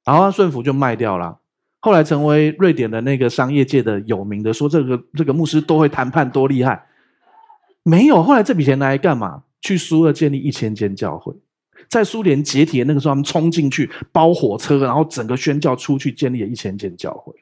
[0.03, 1.39] 然后他顺服就卖掉了。
[1.79, 6.85] 后来成为瑞典的那个商业界的有名的，说这个这个牧师多会谈判，多厉害。
[7.83, 9.43] 没有，后来这笔钱拿来干嘛？
[9.61, 11.33] 去苏俄建立一千间教会，
[11.87, 17.33] 在苏联解体的那个时候，他们冲进去包火车，然后整个宣教出去，建立了一千间教会。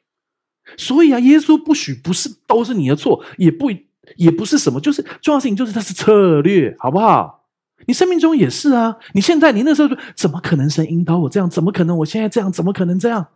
[0.76, 3.70] 所以啊，耶稣不许不是都是你的错，也不
[4.16, 7.45] 也不是什么，就是重要事情就是它是策略，好不好？
[7.86, 11.48] 你生命中也是啊，你现在你那时候怎么可能神引导我这样？
[11.48, 12.52] 怎么可能我现在这样？
[12.52, 13.26] 怎么可能这样？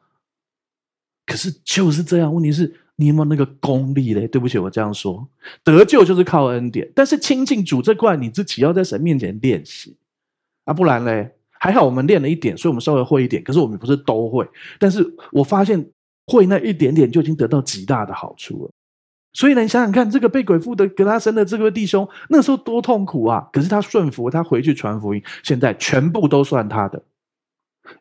[1.26, 4.26] 可是就是这样，问题是你有没有那个功力嘞？
[4.26, 5.28] 对不起，我这样说，
[5.62, 9.96] 得救就是靠恩典，但是亲近主这块，你自己要在神面前练习
[10.64, 14.48] 啊，不然嘞，还好我们练了一点，所以我们稍微会一点，可是我们不是都会。
[14.78, 15.88] 但是我发现
[16.26, 18.70] 会那一点点就已经得到极大的好处了。
[19.32, 23.48] 所以呢，你想想看，这个被鬼附的格拉森的这个弟兄，那时候多痛苦啊！
[23.52, 27.00] 可是他顺服，他回去传福音，现在全部都算他的，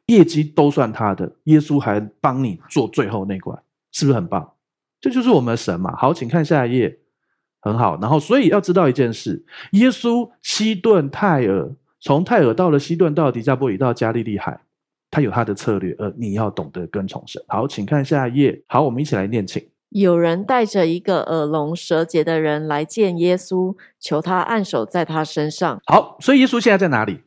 [0.08, 1.32] 业绩都算他的。
[1.44, 3.58] 耶稣还帮你做最后那关，
[3.92, 4.54] 是不是很棒？
[5.00, 5.96] 这就是我们的神嘛！
[5.96, 6.98] 好，请看下一页，
[7.62, 8.00] 很好。
[8.02, 14.60] 然后，所以要知道一件事：耶稣西顿泰尔，从泰尔到了西顿，到了底加波里，到加利利海，
[15.12, 17.40] 他有他的策略，而你要懂得跟从神。
[17.48, 18.64] 好，请看下一页。
[18.68, 19.64] 好，我们一起来念，请。
[19.90, 25.82] 有人带着一个耳聋舌结的人来见耶稣，求他按手在他身上。
[25.86, 27.22] 好，所以耶稣现在在哪里？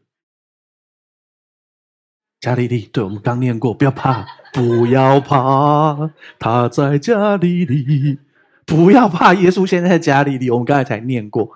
[2.41, 2.83] 加利利。
[2.93, 8.19] 对，我们刚念过，不要怕，不要怕，他在加利利，
[8.65, 9.35] 不要怕。
[9.35, 11.51] 耶稣现在在加利利，我们刚才才念过，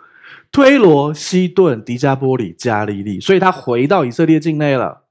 [0.51, 5.05] 推罗、西顿、迪加波里、加利利，所以他回到以色列境内了。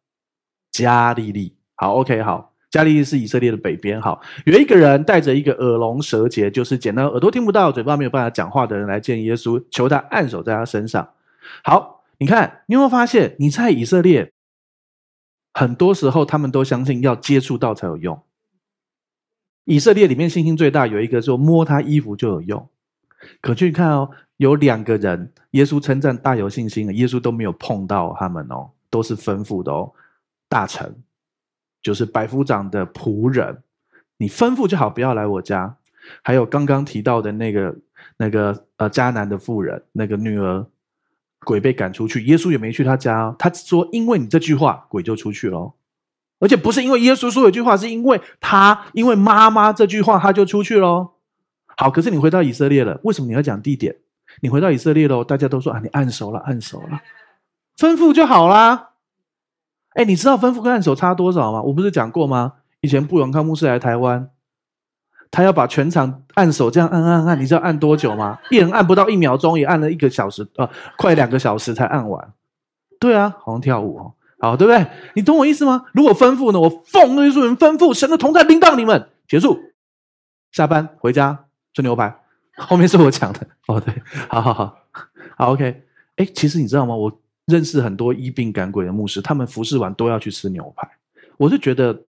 [0.72, 2.55] 加利利，好，OK，好。
[2.76, 11.08] 加利利是以色列的北边，好，有一个人带着一个耳聋舌结，就是简单耳朵听不到、嘴巴没有办法讲话的人来见耶稣，求他按手在他身上。
[11.64, 14.34] 好，你看，你有没有发现你在以色列，
[15.54, 18.22] 很多时候他们都相信要接触到才有用。
[19.64, 22.68] 以色列里面信心最大有一个说摸他衣服就有用，
[23.40, 29.94] 可去看哦，有两个人，耶稣称赞大有信心，耶稣都没有碰到他们哦，都是吩咐的哦，
[30.50, 30.94] 大臣。
[31.86, 33.62] 就是百夫长的仆人，
[34.18, 35.78] 你吩咐就好，不要来我家。
[36.24, 37.76] 还有刚刚提到的那个
[38.18, 40.66] 那个呃迦南的妇人，那个女儿
[41.42, 43.36] 鬼被赶出去，耶稣也没去他家。
[43.38, 45.74] 他说：“因为你这句话，鬼就出去了。”
[46.42, 51.12] 而且不是因为耶稣说一句话，是因为他因为妈妈这句话，他就出去了。
[51.78, 53.96] 好，可是你回到以色列了，为什么你要讲地点？
[54.42, 57.00] 你回到以色列了，大家都说啊，你按手了，按手了，
[57.78, 58.95] 吩咐就好啦。
[59.96, 61.62] 哎，你知道吩咐跟按手差多少吗？
[61.62, 62.54] 我不是讲过吗？
[62.82, 64.30] 以前布永康牧师来台湾，
[65.32, 68.38] 他要把全场按手这样按按按，你知道按多久吗？
[68.52, 72.34] 一人按不到一秒钟，也按了一个小时，呃，快两个小时才按完。
[73.00, 74.86] 对啊，好像跳舞哦，好，对不对？
[75.16, 75.86] 你懂我意思吗？
[75.94, 79.58] 如果吩咐呢，我奉耶稣人吩咐，神的同在临到你们，结束，
[80.52, 82.16] 下班回家吃牛排。
[82.58, 83.94] 后面是我讲的哦，对，
[84.28, 84.78] 好好好，
[85.38, 85.84] 好 OK。
[86.18, 86.94] 哎，其实你知道吗？
[86.96, 87.12] 我。
[87.46, 90.90] 认识很多医病赶鬼的牧师，他们服侍完都要去吃牛排。
[91.38, 92.06] 我是觉得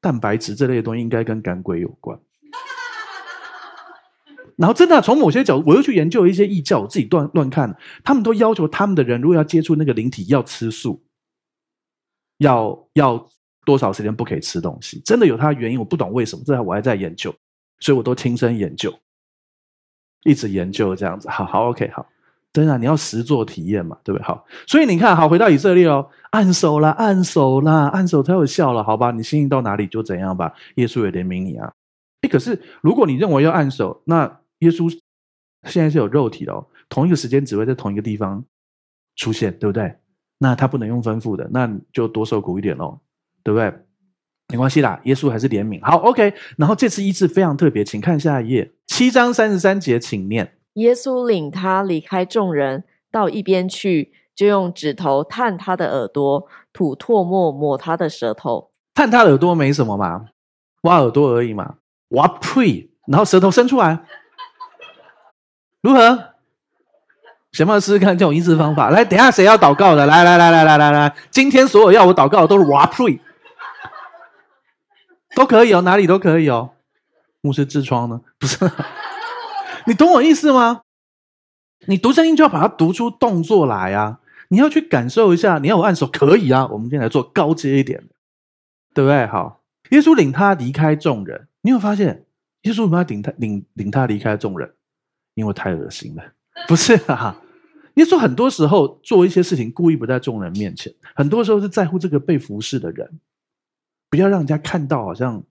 [0.00, 2.18] 蛋白质这类的东西应该跟赶鬼有关。
[4.56, 11.04] 然后真的从某些角度，我又去研究一些异教，我自己乱乱看，他们都要求他们的人如果要接触那个灵体，要吃素，
[12.38, 13.28] 要要
[13.64, 15.00] 多少时间不可以吃东西。
[15.04, 17.32] 真的有它的原因，我不懂为什么，这我还在研究，
[17.78, 18.92] 所以我都亲身研究，
[20.24, 21.28] 一直研究这样子。
[21.28, 22.04] 好好，OK，好。
[22.52, 24.24] 真的，你要实做体验嘛，对不对？
[24.24, 29.10] 好，所以你看，好，回到以色列哦，按手啦，按手啦，按手才有效了，好吧？
[29.10, 30.52] 你信心到哪里就怎样吧。
[30.76, 31.72] 耶稣也怜悯你啊。
[32.22, 34.90] 诶，可是如果你认为要按手，那耶稣
[35.64, 38.42] 现在是有肉体的哦，同一个时间只会在同一个地方
[39.16, 39.94] 出现，对不对？
[40.38, 42.98] 那他不能用吩咐的，那你就多受苦一点喽，
[43.44, 43.72] 对不对？
[44.50, 45.84] 没关系啦，耶稣还是怜悯。
[45.84, 46.32] 好，OK。
[46.56, 50.57] 然后这次医治非常特别，请看下一页，七章三十三节，请念。
[50.78, 58.70] 耶稣领他离开众人，到一边去，就用指头探他的耳朵，吐唾沫抹他的舌头。
[58.94, 60.26] 探他的耳朵没什么嘛，
[60.82, 61.74] 挖耳朵而已嘛，
[62.10, 64.04] 挖呸，然后舌头伸出来，
[65.80, 66.34] 如何？
[67.52, 68.90] 想不想试试看这种医治方法？
[68.90, 70.06] 来，等下谁要祷告的？
[70.06, 73.20] 来来来来来来来，今天所有要我祷告的都是挖呸，
[75.34, 76.70] 都可以哦，哪里都可以哦。
[77.40, 78.20] 牧师痔疮呢？
[78.38, 78.70] 不是。
[79.88, 80.82] 你懂我意思吗？
[81.86, 84.20] 你读圣经就要把它读出动作来啊！
[84.48, 86.66] 你要去感受一下，你要我按手可以啊。
[86.66, 88.14] 我们今天来做高阶一点的，
[88.92, 89.26] 对不对？
[89.28, 92.26] 好，耶稣领他离开众人，你有发现
[92.64, 94.74] 耶稣为什么要领他领领他离开众人？
[95.32, 96.22] 因为太恶心了，
[96.68, 97.40] 不是啊？
[97.94, 103.18] 耶稣很多时候做一些事情，故意不在众人面前，很多时候是在乎这个被服侍的人，
[104.10, 105.42] 不要让人家看到好像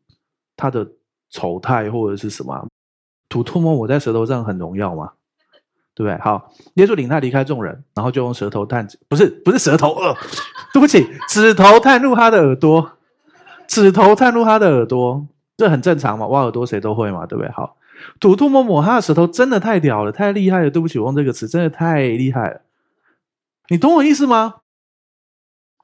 [0.55, 0.87] 他的
[1.31, 2.67] 丑态或者是什么。
[3.43, 5.11] 吐唾沫抹在舌头上很荣耀吗？
[5.93, 6.17] 对不对？
[6.23, 10.15] 好，耶稣领他离开众人，然后就用舌头探，不是不是舌头，呃，
[10.71, 12.91] 对不起， 指头探入他的耳朵，
[13.67, 15.27] 指头探入他的耳朵，
[15.57, 17.51] 这很正常嘛，挖耳朵谁都会嘛，对不对？
[17.51, 17.77] 好，
[18.19, 20.69] 吐唾沫抹他的舌头，真的太屌了，太厉害了。
[20.69, 22.61] 对不起，我用这个词，真的太厉害了。
[23.69, 24.55] 你懂我意思吗？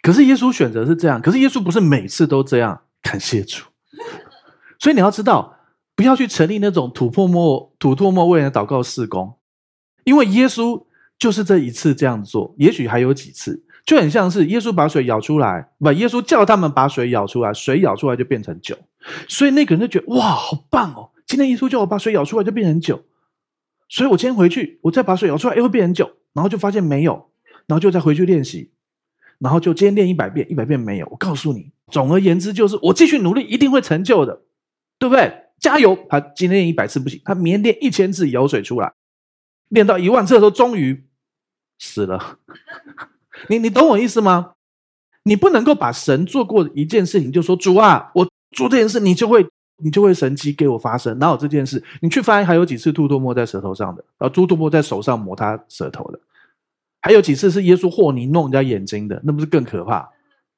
[0.04, 2.82] 可是耶稣选择是这样，可是耶稣不是每次都这样。
[3.02, 3.64] 感谢主。
[4.80, 5.53] 所以你要知道，
[5.96, 9.36] 不要去成立那种吐唾沫、吐唾沫为人祷告事工，
[10.04, 10.86] 因为耶稣
[11.18, 18.76] 就是这一次这样做，也许还有几次，就很像是耶稣把水舀出来，不，耶稣叫他们把水舀出来，水舀出来就变成酒，
[19.28, 21.12] 所以那个人就觉得哇，好棒哦！
[21.26, 23.04] 今天耶稣叫我把水舀出来就变成酒，
[23.90, 27.30] 所以我今天回去，我再把水舀出来，又会变成酒，然后就发现没有。
[27.66, 28.72] 然后就再回去练习，
[29.40, 31.08] 然后就今天练一百遍，一百遍没有。
[31.10, 34.42] 我告诉你，总而言之就是我继续努力，一定会成就的，
[35.00, 35.34] 对不对？
[35.64, 35.98] 加油！
[36.10, 38.94] 他今天练一百次不行，他明天练一千次舀水出来，
[39.70, 41.06] 练到一万次的时候，终于
[41.80, 42.38] 死了。
[43.48, 44.56] 你你懂我意思吗？
[45.24, 49.48] 你不能够把神做过一件事情就说主啊，我做这件事，你就会
[49.78, 51.18] 你就会神迹给我发生。
[51.18, 51.82] 哪有这件事？
[52.02, 56.20] 你去翻还有几次吐唾沫在舌头上的，然后吐唾沫在手上磨他舌头的。
[57.02, 60.10] 还有几次是耶稣和泥弄人家眼睛的，那不是更可怕，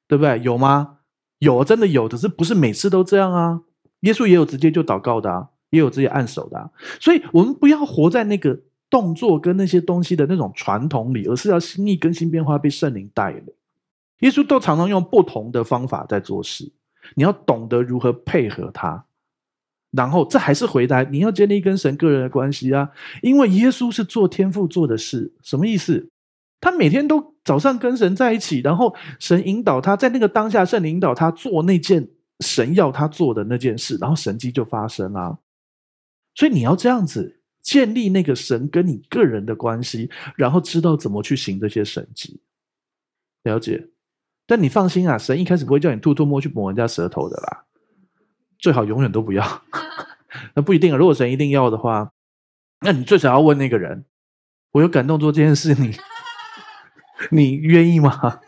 [0.08, 0.40] 对不对？
[0.42, 0.98] 有吗？
[1.38, 3.60] 有，真的有，可是不是每次都这样啊。
[4.06, 6.70] 耶稣也有直接就祷告的啊，也有直接按手的啊。
[7.00, 13.44] 所以，我们不要活在那个动作跟那些东西的那种传统里，而是要心意更新变化，被圣灵带领。
[14.20, 16.72] 耶稣都常常用不同的方法在做事，
[17.16, 19.04] 你要懂得如何配合他。
[19.90, 22.90] 然后，这还是回答你要建立跟神个人的关系啊，
[23.22, 26.10] 因为耶稣是做天父做的事，什么意思？
[26.60, 32.08] 他每天都早上跟神在一起，然后神引导他在那个当下，圣灵引导他做那件
[32.40, 35.38] 神要他做的那件事，然后神迹就发生了。
[36.34, 42.40] 所以你要这样子建立那个神跟你个人的关系，然后知道怎么去行这些神迹。
[43.42, 43.88] 了解？
[44.46, 47.64] 但你放心啊，神一开始不会叫你吐唾沫去抹人家舌头的啦，
[48.58, 49.62] 最好永远都不要。
[50.54, 52.12] 那不一定啊，如果神一定要的话，
[52.80, 54.04] 那你最少要问那个人：
[54.72, 55.94] 我有感动做这件事，你。
[57.32, 58.40] 你愿意吗？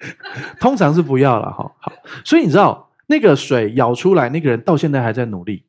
[0.60, 1.72] 通常是不要了哈。
[1.78, 1.92] 好，
[2.24, 5.64] 所以你知道那个水舀出来，那个人到现在还在努力。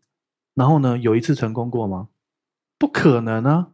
[0.54, 2.10] 然后呢，有一次成功过吗？
[2.78, 3.68] 不可能啊！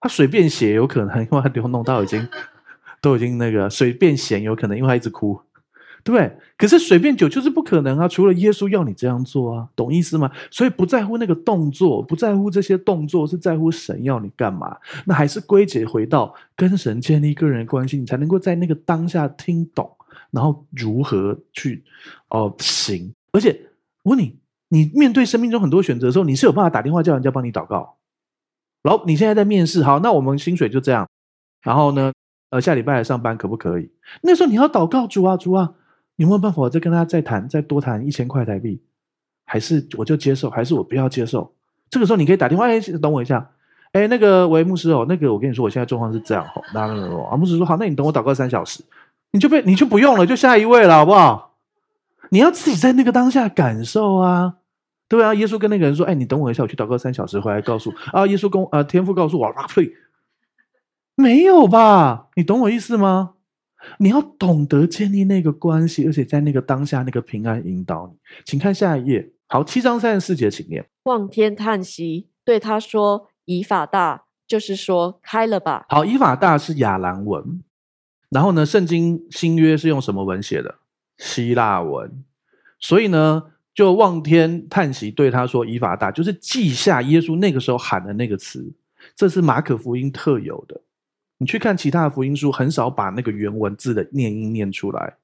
[0.00, 2.28] 他水变咸有可能，因为他流弄到已经
[3.02, 5.42] 都已经那个水变咸有可能，因为他一直哭。
[6.02, 6.36] 对？
[6.56, 8.08] 可是随便酒就是不可能啊！
[8.08, 10.30] 除了耶稣要你这样做啊，懂意思吗？
[10.50, 14.76] 所以不在乎那个动作，不在乎这些动作，是在乎神要你干嘛。
[15.04, 19.90] 那还是归结回到跟神建立个人关系，你才能够在那个当下听懂，
[20.30, 21.84] 然后如何去
[22.28, 23.12] 哦、行。
[23.32, 23.60] 而且
[24.02, 24.38] 我问你，
[24.68, 27.96] 你面对生命中很多选择的时候，你是有办法打电话叫人家帮你祷告？
[28.82, 31.06] 然后你现在在面试，好，那我们薪水就这样。
[31.62, 32.12] 然后呢，
[32.50, 33.90] 呃，下礼拜来上班可不可以？
[34.22, 35.74] 那时候你要祷告主啊，主啊。
[36.20, 36.60] 有没有办法？
[36.60, 38.78] 我再跟他再谈，再多谈一千块台币，
[39.46, 41.50] 还是我就接受，还是我不要接受？
[41.88, 43.50] 这个时候你可以打电话，哎，等我一下，
[43.92, 48.84] 哎，那个喂，牧师哦，那个我跟你说，我现在状况是这样哈，那那个啊，牧师说好，那你等我祷告三小时，
[49.30, 51.56] 你就被你就不用了，就下一位了，好不好？
[52.28, 54.56] 你要自己在那个当下感受啊，
[55.08, 59.90] 对啊，耶稣跟那个人说，哎，你等我一下，我去祷告三小时，回来告诉啊，耶稣跟啊天父告诉我啊，呸，
[61.14, 62.26] 没有吧？
[62.34, 63.30] 你懂我意思吗？
[63.98, 68.18] 你要懂得建立那个关系，而且在那个当下，那个平安引导你。
[68.44, 69.32] 请看下一页。
[69.46, 70.86] 好，七章三十四节，请念。
[71.04, 77.62] 望天叹息，对他说：“以法大，就是说开了吧。”好，以法大是亚兰文。
[78.28, 80.76] 然后呢，圣经新约是用什么文写的？
[81.18, 82.22] 希腊文。
[82.78, 83.42] 所以呢，
[83.74, 88.72] 就望天叹息，对他说：“以法大，就是记下耶稣那个时候喊的那个词。
[89.16, 90.80] 这是马可福音特有的。
[91.40, 95.16] 你去看其他的福音书，很少把那个原文字的念音念出来。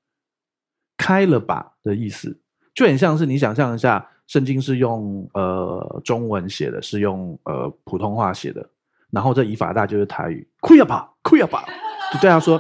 [0.97, 2.41] 开了吧的意思，
[2.75, 8.67] 就很像是你想象一下，圣经是用呃中文写的，是用呃普通话写的，
[9.11, 11.67] 然后这以法大就是台语，亏了吧，亏了吧，
[12.15, 12.59] 就对他说，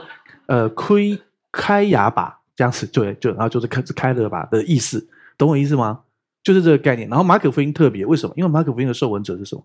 [0.49, 1.19] 呃，亏
[1.51, 6.03] 开牙吧，这样子，对，就然后就是开开了吧的意思，懂我意思吗？
[6.43, 7.09] 就是这个概念。
[7.09, 8.35] 然后马可福音特别，为什么？
[8.37, 9.65] 因为马可福音的受文者是什么？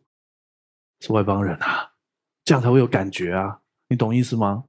[1.02, 1.92] 是外邦人啊，
[2.46, 3.60] 这样才会有感觉啊。
[3.92, 4.64] 你懂意思吗？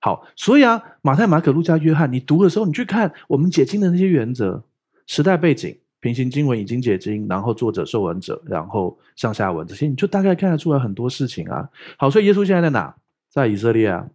[0.00, 4.62] 好，所以啊，马太、马可、路加、约翰，你读的时候，你去看我们解经的那些原则、
[5.08, 11.68] 时代背景、平行经文、已经解经，然后作者、受文者，然后上下文这些，你就大概看得出来很多事情啊。
[11.98, 12.94] 好，所以耶稣现在在哪？
[13.28, 14.08] 在以色列啊。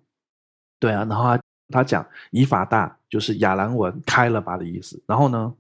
[0.80, 5.04] 对啊，然后他他讲以法大，就是亚兰文开了吧的意思。
[5.06, 5.54] 然后呢，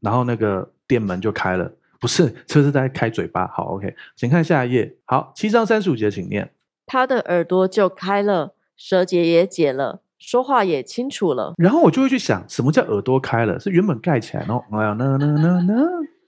[0.00, 3.46] 然后那个店门就开了，不是，这是在开嘴巴。
[3.48, 4.96] 好，OK，请看下一页。
[5.04, 6.50] 好，七章三十五节，请念。
[6.86, 11.54] 他的耳朵就开了，舌结也解了，说话也清楚了。
[11.56, 13.58] 然后我就会去想，什么叫耳朵开了？
[13.58, 15.74] 是原本盖起来，然后哎呀，那那那那，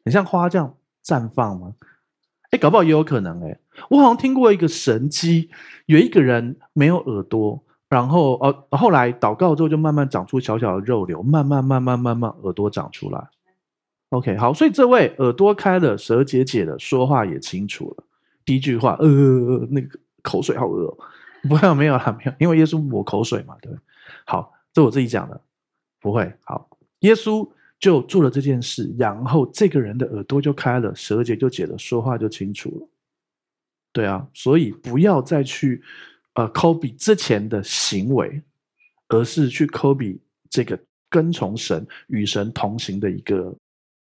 [0.05, 0.75] 很像花这样
[1.05, 1.73] 绽放吗？
[2.51, 3.59] 哎，搞不好也有可能哎。
[3.89, 5.51] 我好像听过一个神迹，
[5.87, 13.29] 有一个人没有耳朵，然后呃后来祷告之后就慢慢长出小小的肉瘤，慢慢慢慢慢慢耳朵长出来。
[14.11, 18.05] OK，好，所以这位耳朵开了，舌结解了，说话也清楚了。
[18.45, 20.99] 第一句话，呃，那个口水好恶哦，
[21.49, 23.71] 不要没有啦，没有，因为耶稣抹口水嘛，对？
[24.27, 25.41] 好，这我自己讲的，
[26.01, 26.33] 不会。
[26.43, 26.69] 好，
[27.01, 27.49] 耶稣
[27.79, 32.89] 就做了这件事，然后这个人的耳朵就开了，舌结就解了，说话就清楚了。
[33.93, 35.81] 对啊，所以不要再去
[36.33, 38.43] 呃 copy 之前的行为，
[39.07, 40.19] 而是去 copy
[40.51, 40.77] 这个
[41.09, 43.55] 跟从神、与神同行的一个。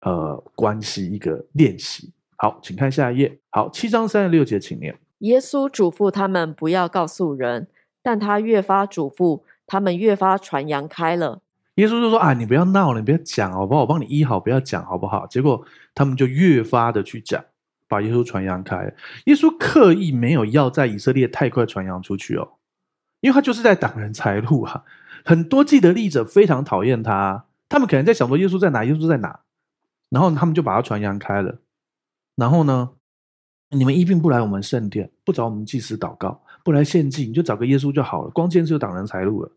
[0.02, 2.10] 呃，关系一个练习。
[2.38, 3.38] 好，请看下一页。
[3.50, 4.98] 好，七章三十六节，请念。
[5.20, 7.68] 耶稣嘱咐他们不要告诉人，
[8.02, 11.40] 但他越发嘱咐，他们越发传扬开了。
[11.76, 13.82] 耶稣就说：“啊，你不要闹了，你不要讲，好不好？
[13.82, 15.64] 我帮你医好，不要讲，好不好？”结果
[15.94, 17.42] 他们就越发的去讲，
[17.88, 18.92] 把耶稣传扬开。
[19.26, 22.52] 耶稣刻意没有要在以色列太快传扬出去哦，
[23.20, 24.84] 因为他就是在挡人财路啊。
[25.24, 28.84] 很多既得利者非常讨厌他，他们可能在想说：耶稣在哪？
[28.84, 29.40] 耶稣在哪？
[30.08, 31.58] 然后他们就把它传扬开了。
[32.36, 32.90] 然后呢，
[33.70, 38.30] 你们一病不来我们圣殿，不找我们祭司祷告，不来献祭，你就找个耶稣就好了。
[38.30, 39.52] 光见就挡人财路了，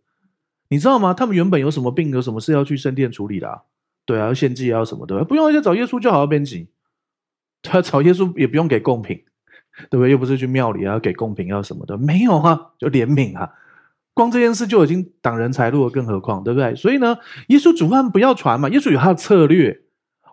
[0.70, 1.14] 你知道吗？
[1.14, 3.62] 他们原本有什么病，有什么事要去圣殿处理的啊？
[4.06, 6.28] 对啊，要献祭要什么的，不用就找耶稣就好了。
[6.28, 6.68] 编辑，
[7.64, 9.24] 他找耶稣也不用给贡品，
[9.90, 10.12] 对不对？
[10.12, 13.52] 又不是去庙里啊给贡品要什么的，没有啊，就怜悯啊。
[14.14, 16.76] 光这件事就已经挡人财路了，更何况对不对？
[16.76, 19.83] 所以呢，耶稣嘱咐他们不要传嘛，耶稣有他的策略。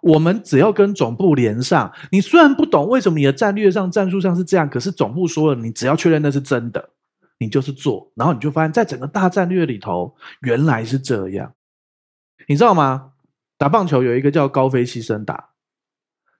[0.03, 6.91] 我们只要跟总部连上，你虽然不懂为什么你的战略上、战术上是这样，可是总部说了，你只要确认那是真的，
[7.39, 11.53] 你就是做，然后你就发现，在整个大战略里头，原来是这样，
[12.49, 13.13] 你知道吗？
[13.59, 15.51] 打棒球有一个叫高飞牺牲打，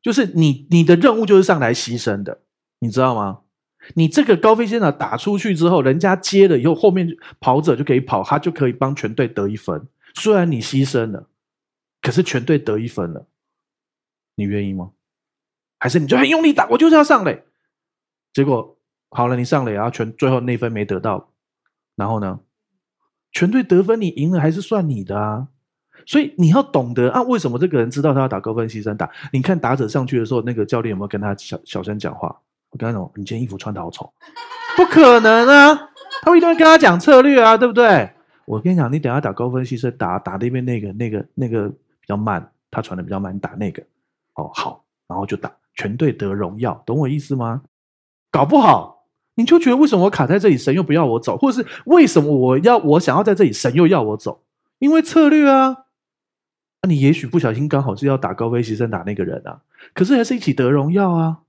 [0.01, 2.41] 就是你你的任务就是上来牺牲的，
[2.79, 3.41] 你知道吗？
[3.95, 7.09] 你这个高飞先生打出去之后，人家接了以后，后面
[7.39, 11.29] 跑者就可以跑，他就可以帮全队得一分，虽然你牺牲了，
[12.01, 13.27] 可是全队得一分了。
[14.41, 14.91] 你愿意吗？
[15.79, 16.67] 还是你就很用力打？
[16.69, 17.45] 我就是要上垒。
[18.33, 18.77] 结果
[19.11, 21.31] 好了，你上垒，然后全最后那分没得到。
[21.97, 22.41] 然后呢，
[23.33, 25.49] 全队得分，你赢了还是算你的啊。
[26.07, 29.11] 所以你要懂得啊，为什么这个人知道他要打高分牺牲打？
[29.33, 32.35] 你看打者上去的时候，那个教练有没有跟他小小声讲话？
[32.71, 34.11] 我跟他讲，你今天衣服穿的好丑。
[34.77, 35.75] 不可能啊，
[36.23, 38.11] 他会一定会跟他讲策略啊，对不对？
[38.47, 43.83] 我跟你讲，你等下打高分牺牲打打那边那个那个那个比较慢，他传的比较慢，你打那个。
[44.35, 47.63] 哦，好，然后就打，全队得荣耀，懂我意思吗？
[48.31, 54.43] 搞不好你就觉得为什么我卡在这里，神又不要我走，或者是为什么我要我想要在这里，神又要我走？
[54.79, 55.85] 因为策略啊。
[56.83, 59.61] 那你也许不小心刚好是要打高飞牺牲打那个人啊，
[59.95, 61.41] 可是还是一起得荣耀啊。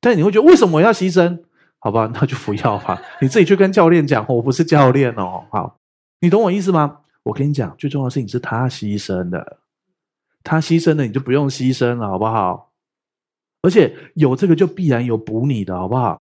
[0.00, 1.42] 但你会觉得为什么我要牺牲？
[1.78, 5.44] 好吧，那就不要吧，你自己去跟教练讲，我不是教练哦。
[5.50, 5.78] 好，
[6.20, 6.98] 你懂我意思吗？
[7.22, 9.58] 我跟你讲，最重要的事情是他牺牲的。
[10.48, 12.70] 他牺牲了，你就不用牺牲了，好不好？
[13.62, 16.20] 而且有这个就必然有补你的，好不好？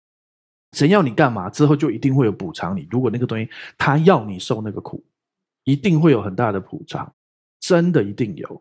[0.73, 2.89] 神要你干嘛，之后就一定会有补偿你。
[2.91, 3.49] 如果那个东西
[3.79, 5.05] 他要你受那个苦，
[5.63, 7.15] 一定会有很大的补偿，
[7.61, 8.61] 真的一定有，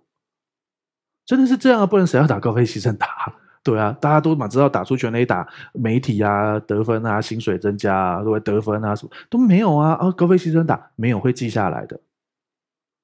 [1.26, 1.88] 真的是这样啊！
[1.88, 3.08] 不然谁要打高飞牺牲打？
[3.66, 10.12] 对啊，大家都嘛知道打出全垒打，媒体啊得分啊，薪水增加啊，都会得分啊，什么都没有啊啊！
[10.12, 12.00] 高飞牺牲打没有会记下来的，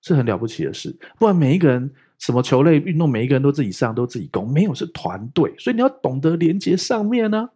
[0.04, 0.96] 是很了不起的事。
[1.18, 1.92] 不然每一个人。
[2.24, 7.50] 什么球类运动，每一个人都自己上，都自己攻，没有是团队，所以你要懂得连接上面呢、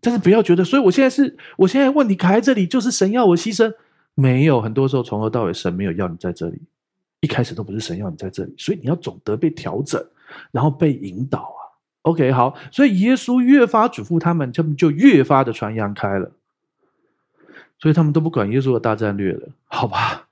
[0.00, 3.70] 但是不要觉得，所以我现在是，我现在问题卡在这里，就是神要我牺牲，
[4.14, 6.58] 没有，很多时候从头到尾神没有要你在这里，
[7.20, 10.02] 一开始都不是神要你在这里，所以你要懂得被调整，
[10.52, 11.60] 然后被引导啊。
[12.00, 16.32] OK，好，所以耶稣越发嘱咐他们，他们就越发的传扬开了，
[17.78, 20.28] 所以他们都不管耶稣的大战略了，好吧？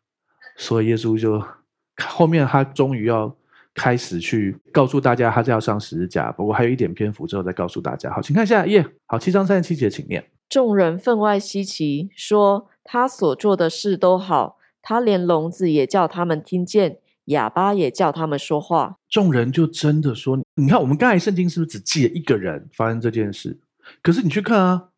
[0.56, 1.44] 所以耶稣就
[2.00, 3.36] 后面他终于要。
[3.76, 6.32] 开始去告诉大家，他是要上十字架。
[6.32, 8.10] 不过还有一点篇幅之后再告诉大家。
[8.10, 8.84] 好，请看下一页。
[9.04, 10.30] 好，七章三十七节，请念。
[10.48, 14.56] 众人分外稀奇，说他所做的事都好。
[14.80, 18.96] 他连聋子也叫他们听见，哑巴也叫他们说话。
[19.08, 23.58] 众人就真的说：“你看，我们刚才圣经是不是只记了一个人发生这件事？
[24.00, 24.88] 可是你去看啊，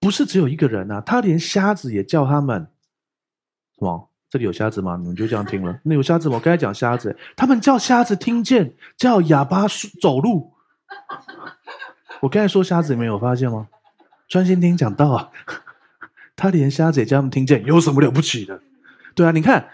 [0.00, 2.68] 不是只有一个人啊，他连瞎子也叫他们
[3.76, 4.96] 什么？”这里有瞎子吗？
[4.98, 5.78] 你们就这样听了。
[5.84, 6.36] 那有瞎子吗？
[6.36, 9.66] 我刚才讲瞎子，他们叫瞎子听见，叫哑巴
[10.00, 10.54] 走路。
[12.20, 13.68] 我刚才说瞎子，你们有发现吗？
[14.30, 15.28] 专心听讲道啊，
[16.34, 18.62] 他连瞎子也叫他们听见，有什么了不起的？
[19.14, 19.68] 对啊，你看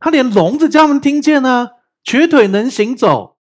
[0.00, 1.72] 他连聋子叫他们听见呢，
[2.02, 3.36] 瘸腿能行走，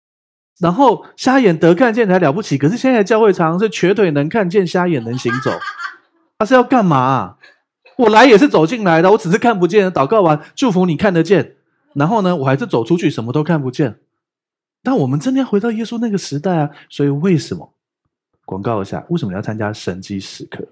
[0.60, 5.52] 然后瞎眼得看见才了不起，可是现在教会常常是瘸腿能看见，瞎眼能行走，
[6.40, 7.36] 他是要干嘛？
[8.00, 9.92] 我来也是走进来的，我只是看不见。
[9.92, 11.58] 祷告完祝福你看得见，
[11.94, 14.00] 然后呢，我还是走出去什么都看不见。
[14.82, 16.70] 但我们真的要回到耶稣那个时代啊！
[16.90, 17.74] 所以为什么？
[18.46, 20.66] 广告一下，为什么要参加神迹时刻？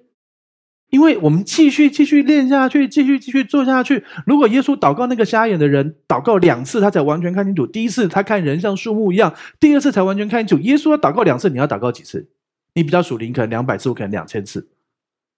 [0.90, 4.06] 因为我们继续继续练下去，继续继续做下去。
[4.26, 7.68] 如果耶稣祷告那个瞎眼的人，祷告两次他才完全看清楚。
[7.68, 10.64] 第一次他看人像树木一样，第二次才完全看清楚。
[10.64, 12.30] 耶稣要祷告两次，你要祷告几次？
[12.74, 14.70] 你比较属灵，可能两百次，我可能两千次。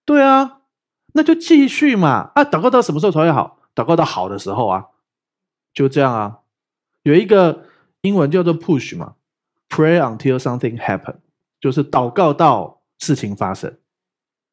[0.04, 0.59] 对啊，
[1.12, 2.30] 那就继续嘛。
[2.34, 3.58] 啊，祷告到什么时候才会好？
[3.74, 4.86] 祷告到好的时候啊，
[5.72, 6.38] 就这样啊。
[7.02, 7.64] 有一个
[8.02, 9.14] 英文叫做 push 嘛
[9.68, 11.16] ，pray until something happen，
[11.60, 13.78] 就是祷告到事情发生。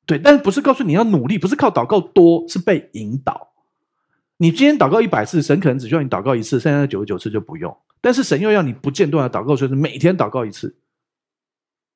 [0.05, 3.49] 对，但不是告诉你要努力，不是靠祷告多，是被引导。
[4.37, 7.75] 你今天祷告一百次，神可能只需要你祷告一次，剩下的九十九次就不用。
[7.99, 10.77] 但是神又要你不间断的祷告，所以是每天祷告一次，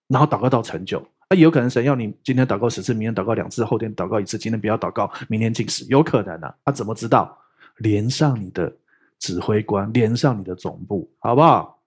[0.07, 1.07] 然后祷告到成就。
[1.32, 6.54] 那有可能神要你今天祷告十次，明天祷告两次，后天祷告一次，今天不要祷告，明天进食，有可能啊。
[6.66, 7.38] 他怎么知道？
[7.78, 8.70] 连上你的
[9.18, 11.80] 指挥官，连上你的总部，好不好？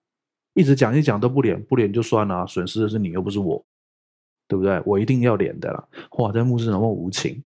[0.55, 3.63] 一直讲一讲都不连，不连就算了，损失的是你，又不是我。
[4.47, 4.81] 对不对？
[4.83, 5.87] 我一定要连的了。
[6.17, 7.43] 哇，这牧师那么无情，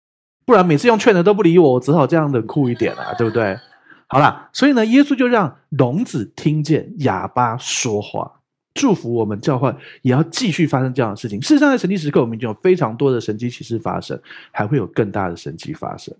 [0.46, 3.58] 不然每次用劝的都不理我，我只好这样冷酷一点啊，对不对？
[4.06, 8.40] 好了，所以呢，耶稣就让聋子听见，哑巴说话，
[8.74, 11.40] 祝福我们教会也要继续发生这样的事情。
[11.42, 14.20] 事实上，在神迹时刻，我们已经有非常多的神迹奇事发生，
[14.50, 16.14] 还会有更大的神迹发生。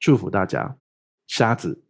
[0.00, 0.76] 祝福大家，
[1.26, 1.80] 瞎子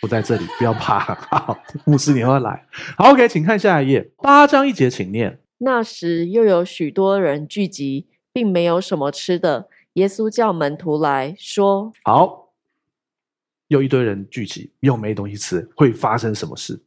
[0.00, 1.00] 不在这里，不要怕。
[1.30, 2.66] 好，牧师你要来。
[2.96, 5.40] 好，OK，请看下一页，八章一节，请念。
[5.58, 9.68] 那时又有许多人聚集，并没有什么吃的。
[9.94, 12.52] 耶稣叫门徒来说：“好，
[13.66, 16.80] 又一堆人聚集，又没东西吃，会发生什么事？”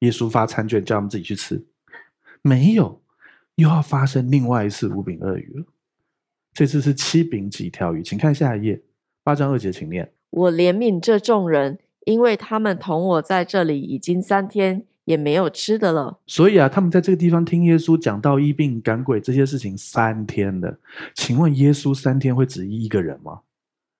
[0.00, 1.64] 耶稣发餐券叫他们自己去吃，
[2.42, 3.00] 没有，
[3.54, 5.64] 又要发生另外一次五饼二鱼了。
[6.52, 8.82] 这次是七饼几条鱼，请看下一页，
[9.22, 20.78] 八章二节，请念：“我怜悯这众人，因为他们同我在这里已经三天。”也没有吃的了，所以啊，他们在这个地方听耶稣讲到、医病、赶鬼这些事情三天的。
[21.16, 23.40] 请问耶稣三天会只医一个人吗？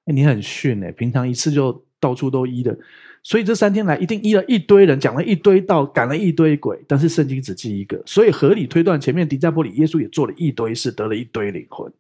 [0.05, 2.79] 诶，你很逊诶，平常一次就到处都医的，
[3.23, 6.83] 所以这三天来一定医了一堆人，讲了一堆道，赶了一堆鬼。
[6.89, 11.93] 但是圣经只记一个，所以合理推断，前面迪加波里耶稣也做了一堆事，得了一堆灵魂，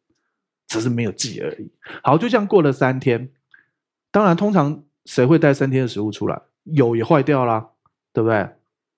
[0.68, 1.70] 只是没有记而已。
[2.02, 3.28] 好，就这样过了三天。
[4.10, 6.40] 当然，通常谁会带三天的食物出来？
[6.64, 7.68] 有也坏掉啦，
[8.12, 8.48] 对不对？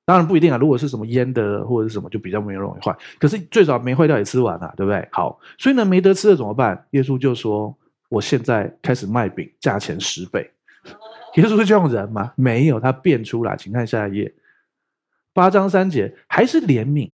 [0.05, 2.97] 当然不一定啊，如果是什么腌的或者是什么，就比较没有容易坏。
[3.19, 5.09] 可是最早没坏掉也吃完了，对不对？
[5.11, 6.87] 好，所以呢，没得吃的怎么办？
[6.91, 7.77] 耶稣就说
[8.09, 10.49] ：“我现在开始卖饼，价钱十倍。”
[11.37, 12.33] 耶稣是这种人吗？
[12.37, 14.35] 没有，他变出来，请看下一页，
[15.33, 17.11] 八章三节，还是怜悯。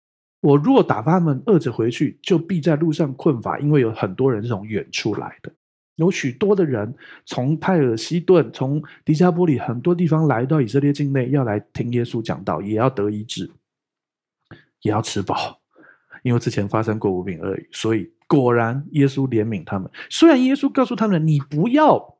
[0.41, 5.51] 我若打发他们饿着回去，就必在路上困乏，因为有很多人是从远处来的。
[5.95, 6.93] 有许多的人
[7.26, 13.49] 从泰尔西顿、从迪加波里很多地方来到以色列境内，要来听耶稣讲道，也要得医治，
[14.82, 15.59] 也要吃饱。
[16.24, 19.89] 因为之前发生过五饼二鱼，所以果然耶稣怜悯他们。
[20.09, 22.18] 虽然耶稣告诉他们：“你不要，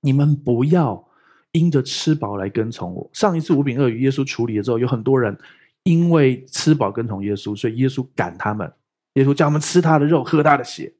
[0.00, 1.08] 你们不要
[1.52, 5.36] 因着吃饱来跟从我。”上一次五饼二鱼耶稣处理了之后，有很多人
[5.82, 8.72] 因为吃饱跟从耶稣，所以耶稣赶他们。
[9.14, 10.92] 耶稣叫他们吃他的肉，喝他的血。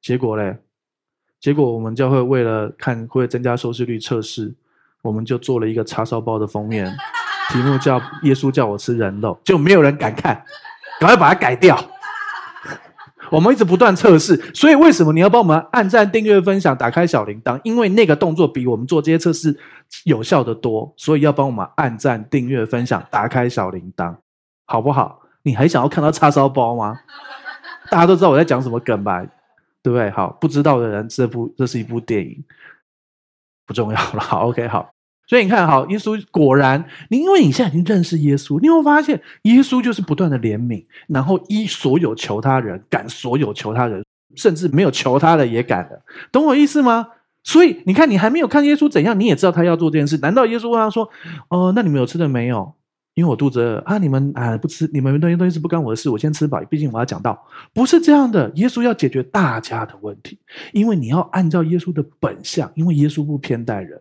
[0.00, 0.56] 结果呢？
[1.38, 4.54] 结果我们教会为了看会增加收视率测试，
[5.02, 6.90] 我们就做了一个叉烧包的封面，
[7.50, 10.42] 题目叫“耶稣叫我吃人肉”，就没有人敢看，
[10.98, 11.76] 赶快把它改掉。
[13.30, 17.60] 我们一直不断测试，所以为什么你要帮我们按赞、订阅、分享、打开小铃铛？
[17.64, 19.56] 因为那个动作比我们做这些测试
[20.04, 24.14] 有效的多，所以要帮我们按赞、订阅、分享、打开小铃铛，
[24.66, 25.20] 好不好？
[25.42, 26.98] 你还想要看到叉烧包吗？
[27.90, 29.24] 大家都知道我在讲什么梗吧？
[29.82, 30.10] 对不对？
[30.10, 32.44] 好，不知道的人，这部这是一部电影，
[33.64, 34.20] 不重要了。
[34.20, 34.95] 好，OK，好。
[35.26, 44.04] 所以你看，好，耶稣果然，你因为你现在已经认识耶稣，你会发现耶稣就是不断的怜悯，然后依所有求他人，赶所有求他人，
[44.36, 46.00] 甚至没有求他的也赶的，
[46.30, 47.08] 懂我意思吗？
[47.42, 50.16] 所以你看，你还没有看耶稣怎样，你也知道他要做这件事。
[50.18, 51.08] 难道耶稣问他说
[51.48, 52.72] ：“哦，那你们有吃的没有？”
[53.14, 57.40] 因为我肚子饿啊，你们啊不吃，你们东西东西是不干我的事，我先吃饱，毕竟我要讲道，
[57.72, 58.50] 不是这样的。
[58.56, 60.38] 耶稣要解决大家的问题，
[60.72, 63.98] 因为你要按照耶稣的本相，因为耶稣不偏待人，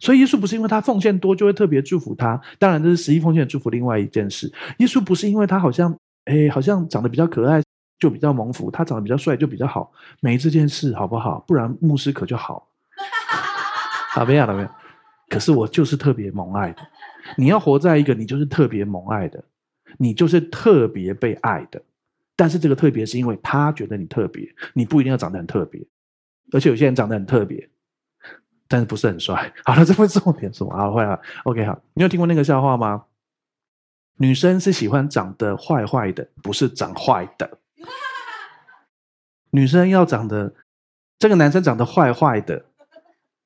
[0.00, 3.70] 所以耶稣不是因为他奉献多就会特别祝福他，当然这是十一奉献的祝福。
[3.70, 7.62] 另外一件事，耶稣不是因为他好像哎好像长得比较可爱
[7.98, 11.44] 就比较蒙福，他长得比较帅就比较好，没这件事好不好？
[11.46, 12.66] 不然牧师可就好。
[14.12, 14.68] 好没有了没有，
[15.28, 16.78] 可是我就是特别蒙爱的。
[17.36, 19.44] 你要活在一个你就是特别蒙爱的，
[19.98, 21.80] 你就是特别被爱的。
[22.34, 25.80] 但是这个特别是因为他觉得你特别，你不一定要长得很特别。
[26.52, 27.68] 而且有些人长得很特别，
[28.70, 29.52] 但是不是很帅。
[29.66, 31.20] 好了，这不是重点说，好，坏了。
[31.42, 33.06] OK，好，你有听过那个笑话吗？
[34.18, 37.58] 女生是喜欢长得坏坏的，不是长坏的。
[39.50, 40.54] 女生要长得，
[41.18, 42.64] 这个男生长得坏坏的，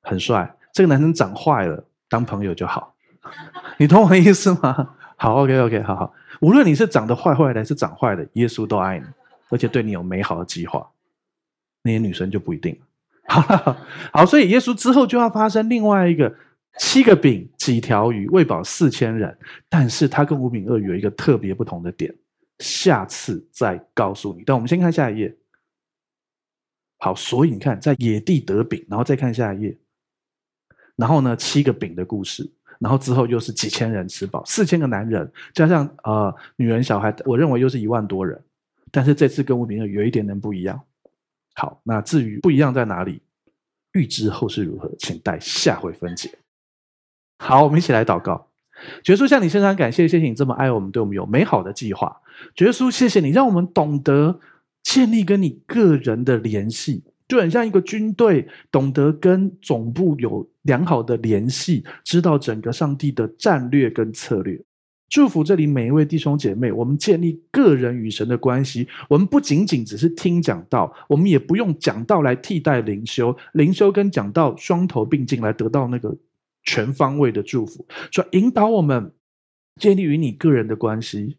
[0.03, 0.55] 很帅。
[0.71, 2.93] 这个男生长坏了，当朋友就好。
[3.79, 4.95] 你懂我的意思吗？
[5.17, 6.13] 好 okay, 好好。
[6.41, 9.05] 无论你是长得坏坏的还是长坏的，耶稣都爱你，
[9.49, 10.87] 而且对你有美好的计划。
[11.81, 12.85] 那些女生就不一定了。
[13.29, 13.77] 好，
[14.13, 16.33] 好，所以耶稣之后就要发生另外一个
[16.77, 19.35] 七个饼几条鱼喂饱四千人，
[19.67, 22.13] 但是他跟五饼二鱼有一个特别不同的点，
[22.59, 24.43] 下次再告诉你。
[24.45, 25.35] 但我们先看下一页。
[26.97, 29.77] 好，所以你看，在野地得饼，然后再看下一页，
[30.95, 32.49] 然后呢，七个饼的故事，
[32.79, 38.41] 然后之后又是几千人吃饱，四千个男人加上呃女人小孩，我认为又是一万多人，
[38.91, 40.81] 但是这次跟五饼二鱼有一点点不一样。
[41.55, 43.21] 好，那至于不一样在哪里，
[43.93, 46.29] 预知后事如何，请待下回分解。
[47.39, 48.49] 好，我们一起来祷告。
[49.03, 52.21] 主耶稣向你献上感谢，谢谢你这么爱我们，对我们有美好的计划。
[52.53, 54.39] 主耶稣，谢谢你让我们懂得
[54.83, 64.61] 建立跟你个人的联系，就很像一个军队懂得跟总部有良好的联系，知道整个上帝的战略跟策略。
[65.07, 68.87] 祝福这里每一位弟兄姐妹，我们建立个人与神的关系。
[69.07, 76.17] 我们不仅仅只是听讲道，我们也不用讲道来替代灵修，灵修跟讲道双头并进来得到那个
[76.63, 77.85] 全方位的祝福。
[78.11, 79.11] 说引导我们
[79.79, 81.37] 建立与你个人的关系。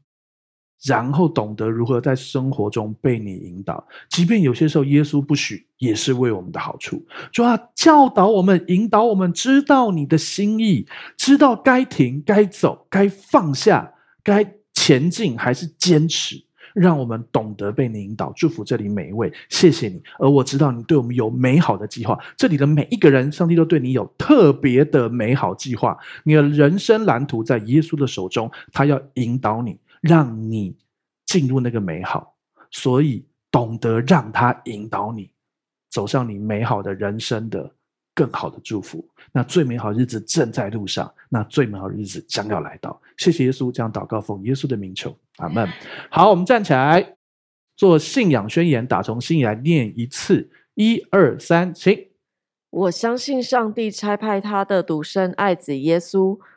[0.84, 7.04] 然后懂得如何在生活中被你引导，即便有些时候耶稣不许，也是为我们的好处。
[7.32, 16.36] 主啊，教导我们，引导我们，知道你的心意，知道该停、该走、该放下、该前进还是坚持，
[16.74, 18.32] 让我们懂得被你引导。
[18.36, 20.00] 祝福这里每一位，谢谢你。
[20.18, 25.96] 而我知道你对我们有美好的计划，这里的每一个人，上帝都对你有特别的美好计划。
[26.24, 29.78] 你的人生蓝图在耶稣的手中，他要引导你。
[30.00, 30.76] 让你
[31.24, 32.36] 进入那个美好，
[32.70, 35.30] 所以懂得让他引导你
[35.90, 37.72] 走上你美好的人生的
[38.14, 39.06] 更好的祝福。
[39.32, 43.00] 那最美好日子正在路上，那最美好日子将要来到。
[43.16, 45.68] 谢谢耶稣，这样祷告奉耶稣的名求，阿门。
[46.10, 47.16] 好，我们站起来
[47.76, 52.08] 做信仰宣言，打从心里来念一次，一二三，请。
[52.70, 56.38] 我相信上帝差派他的独生爱子耶稣。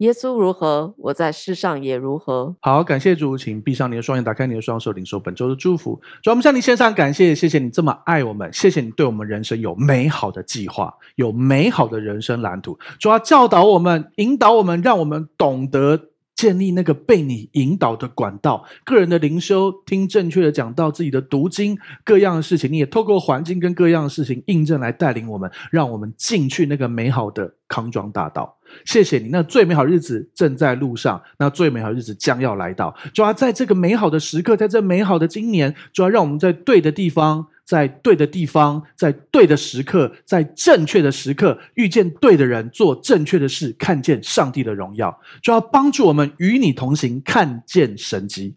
[0.00, 2.56] 耶稣如何，我在世上也如何。
[2.60, 6.00] 好，感谢主，请闭上你的双眼，打开你的双手，领受本周的祝福。
[6.22, 12.78] 主，我们向你献上感谢，谢谢你这么爱我们，谢谢你对我们人生有美好的计划，有美好的人生蓝图。
[12.98, 16.06] 主要教导我们，引导我们，让我们懂得。
[16.36, 28.56] 建立那个被你引导的管道，个人的灵修，听正确的讲道，自己的读经，各样的事情，你也透过环境跟各样的事情印证来带领我们，让我们进去那个美好的康庄大道。
[28.84, 32.94] 谢谢你，那最美好日子正在路上，那最美好日子将要来到。
[33.12, 37.46] 就要在这个美好的时刻，在这美好的今年，就要让我们在对的地方。
[37.62, 48.56] 在对的地方，在对的时刻，在正确的时刻遇见对的人，做正确的事，看见上帝的荣耀，就要帮助我们与你同行，看见神迹。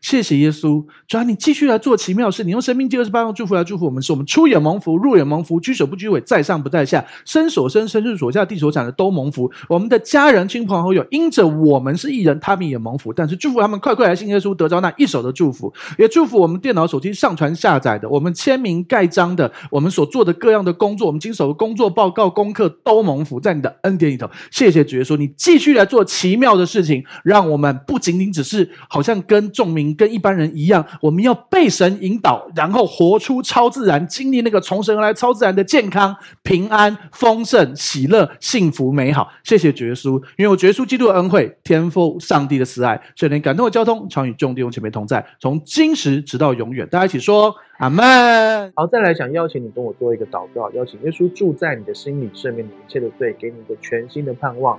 [0.00, 2.44] 谢谢耶稣，主啊，你继续来做奇妙事。
[2.44, 9.50] 你用生命记二十八章祝福来祝福我们，使我们出也蒙福，入也蒙福，居首不居尾，在上不在下，伸所生，身处所下，地所产的都蒙福。
[9.68, 13.12] 我们的家人、亲朋好友，因着我们是义人，他们也蒙福。
[13.12, 15.72] 但是祝福他们快快来信耶稣，得着那一手的祝福。
[15.98, 24.28] 也祝福我们电脑、手机上传下载的，我们签名盖章的，我们所做的各样的工作，我们经手的工作报告、功课都蒙福，在你的恩典里头。
[24.50, 29.88] 谢谢主耶稣，你继续来做奇妙的事情，让我们不仅仅只是好像跟众民。
[29.98, 39.28] 跟一般人一样，我们要被神引导，然后活出超自然，经历那个从神而来超自然的健康、平安、丰盛、喜乐、幸福、美好。
[39.42, 46.86] 谢谢主耶稣，因为我绝稣基督的恩惠、天赋上帝的慈爱、圣灵感动的交通，常与众弟兄姐妹同在，从今时直到永远。
[46.88, 48.72] 大家一起说阿门。
[48.76, 54.78] 好，再来想邀请你跟我做一个祷告，邀请耶稣住在你的心里，赦免你一切的罪，给你一个全新的盼望。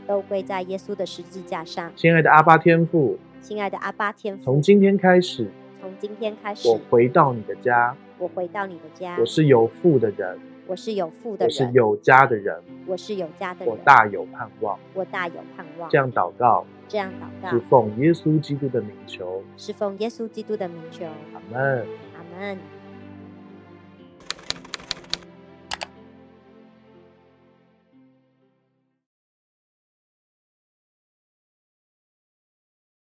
[0.11, 1.89] 都归在耶稣的十字架上。
[1.95, 5.47] 亲爱的阿巴天父，亲爱的阿巴天父，从今天开始，
[5.79, 10.37] 从今天开始，我回到你的家，我回到你的家，我是有父的人。
[10.67, 15.89] 我是有福的人，我是有家的人，我是有家的人，我大有盼望，我大有盼望。
[15.89, 21.05] 这样祷告，这样祷告，是奉耶稣基督的名求，是奉耶稣基督的名求。
[21.05, 22.57] 阿门，阿门。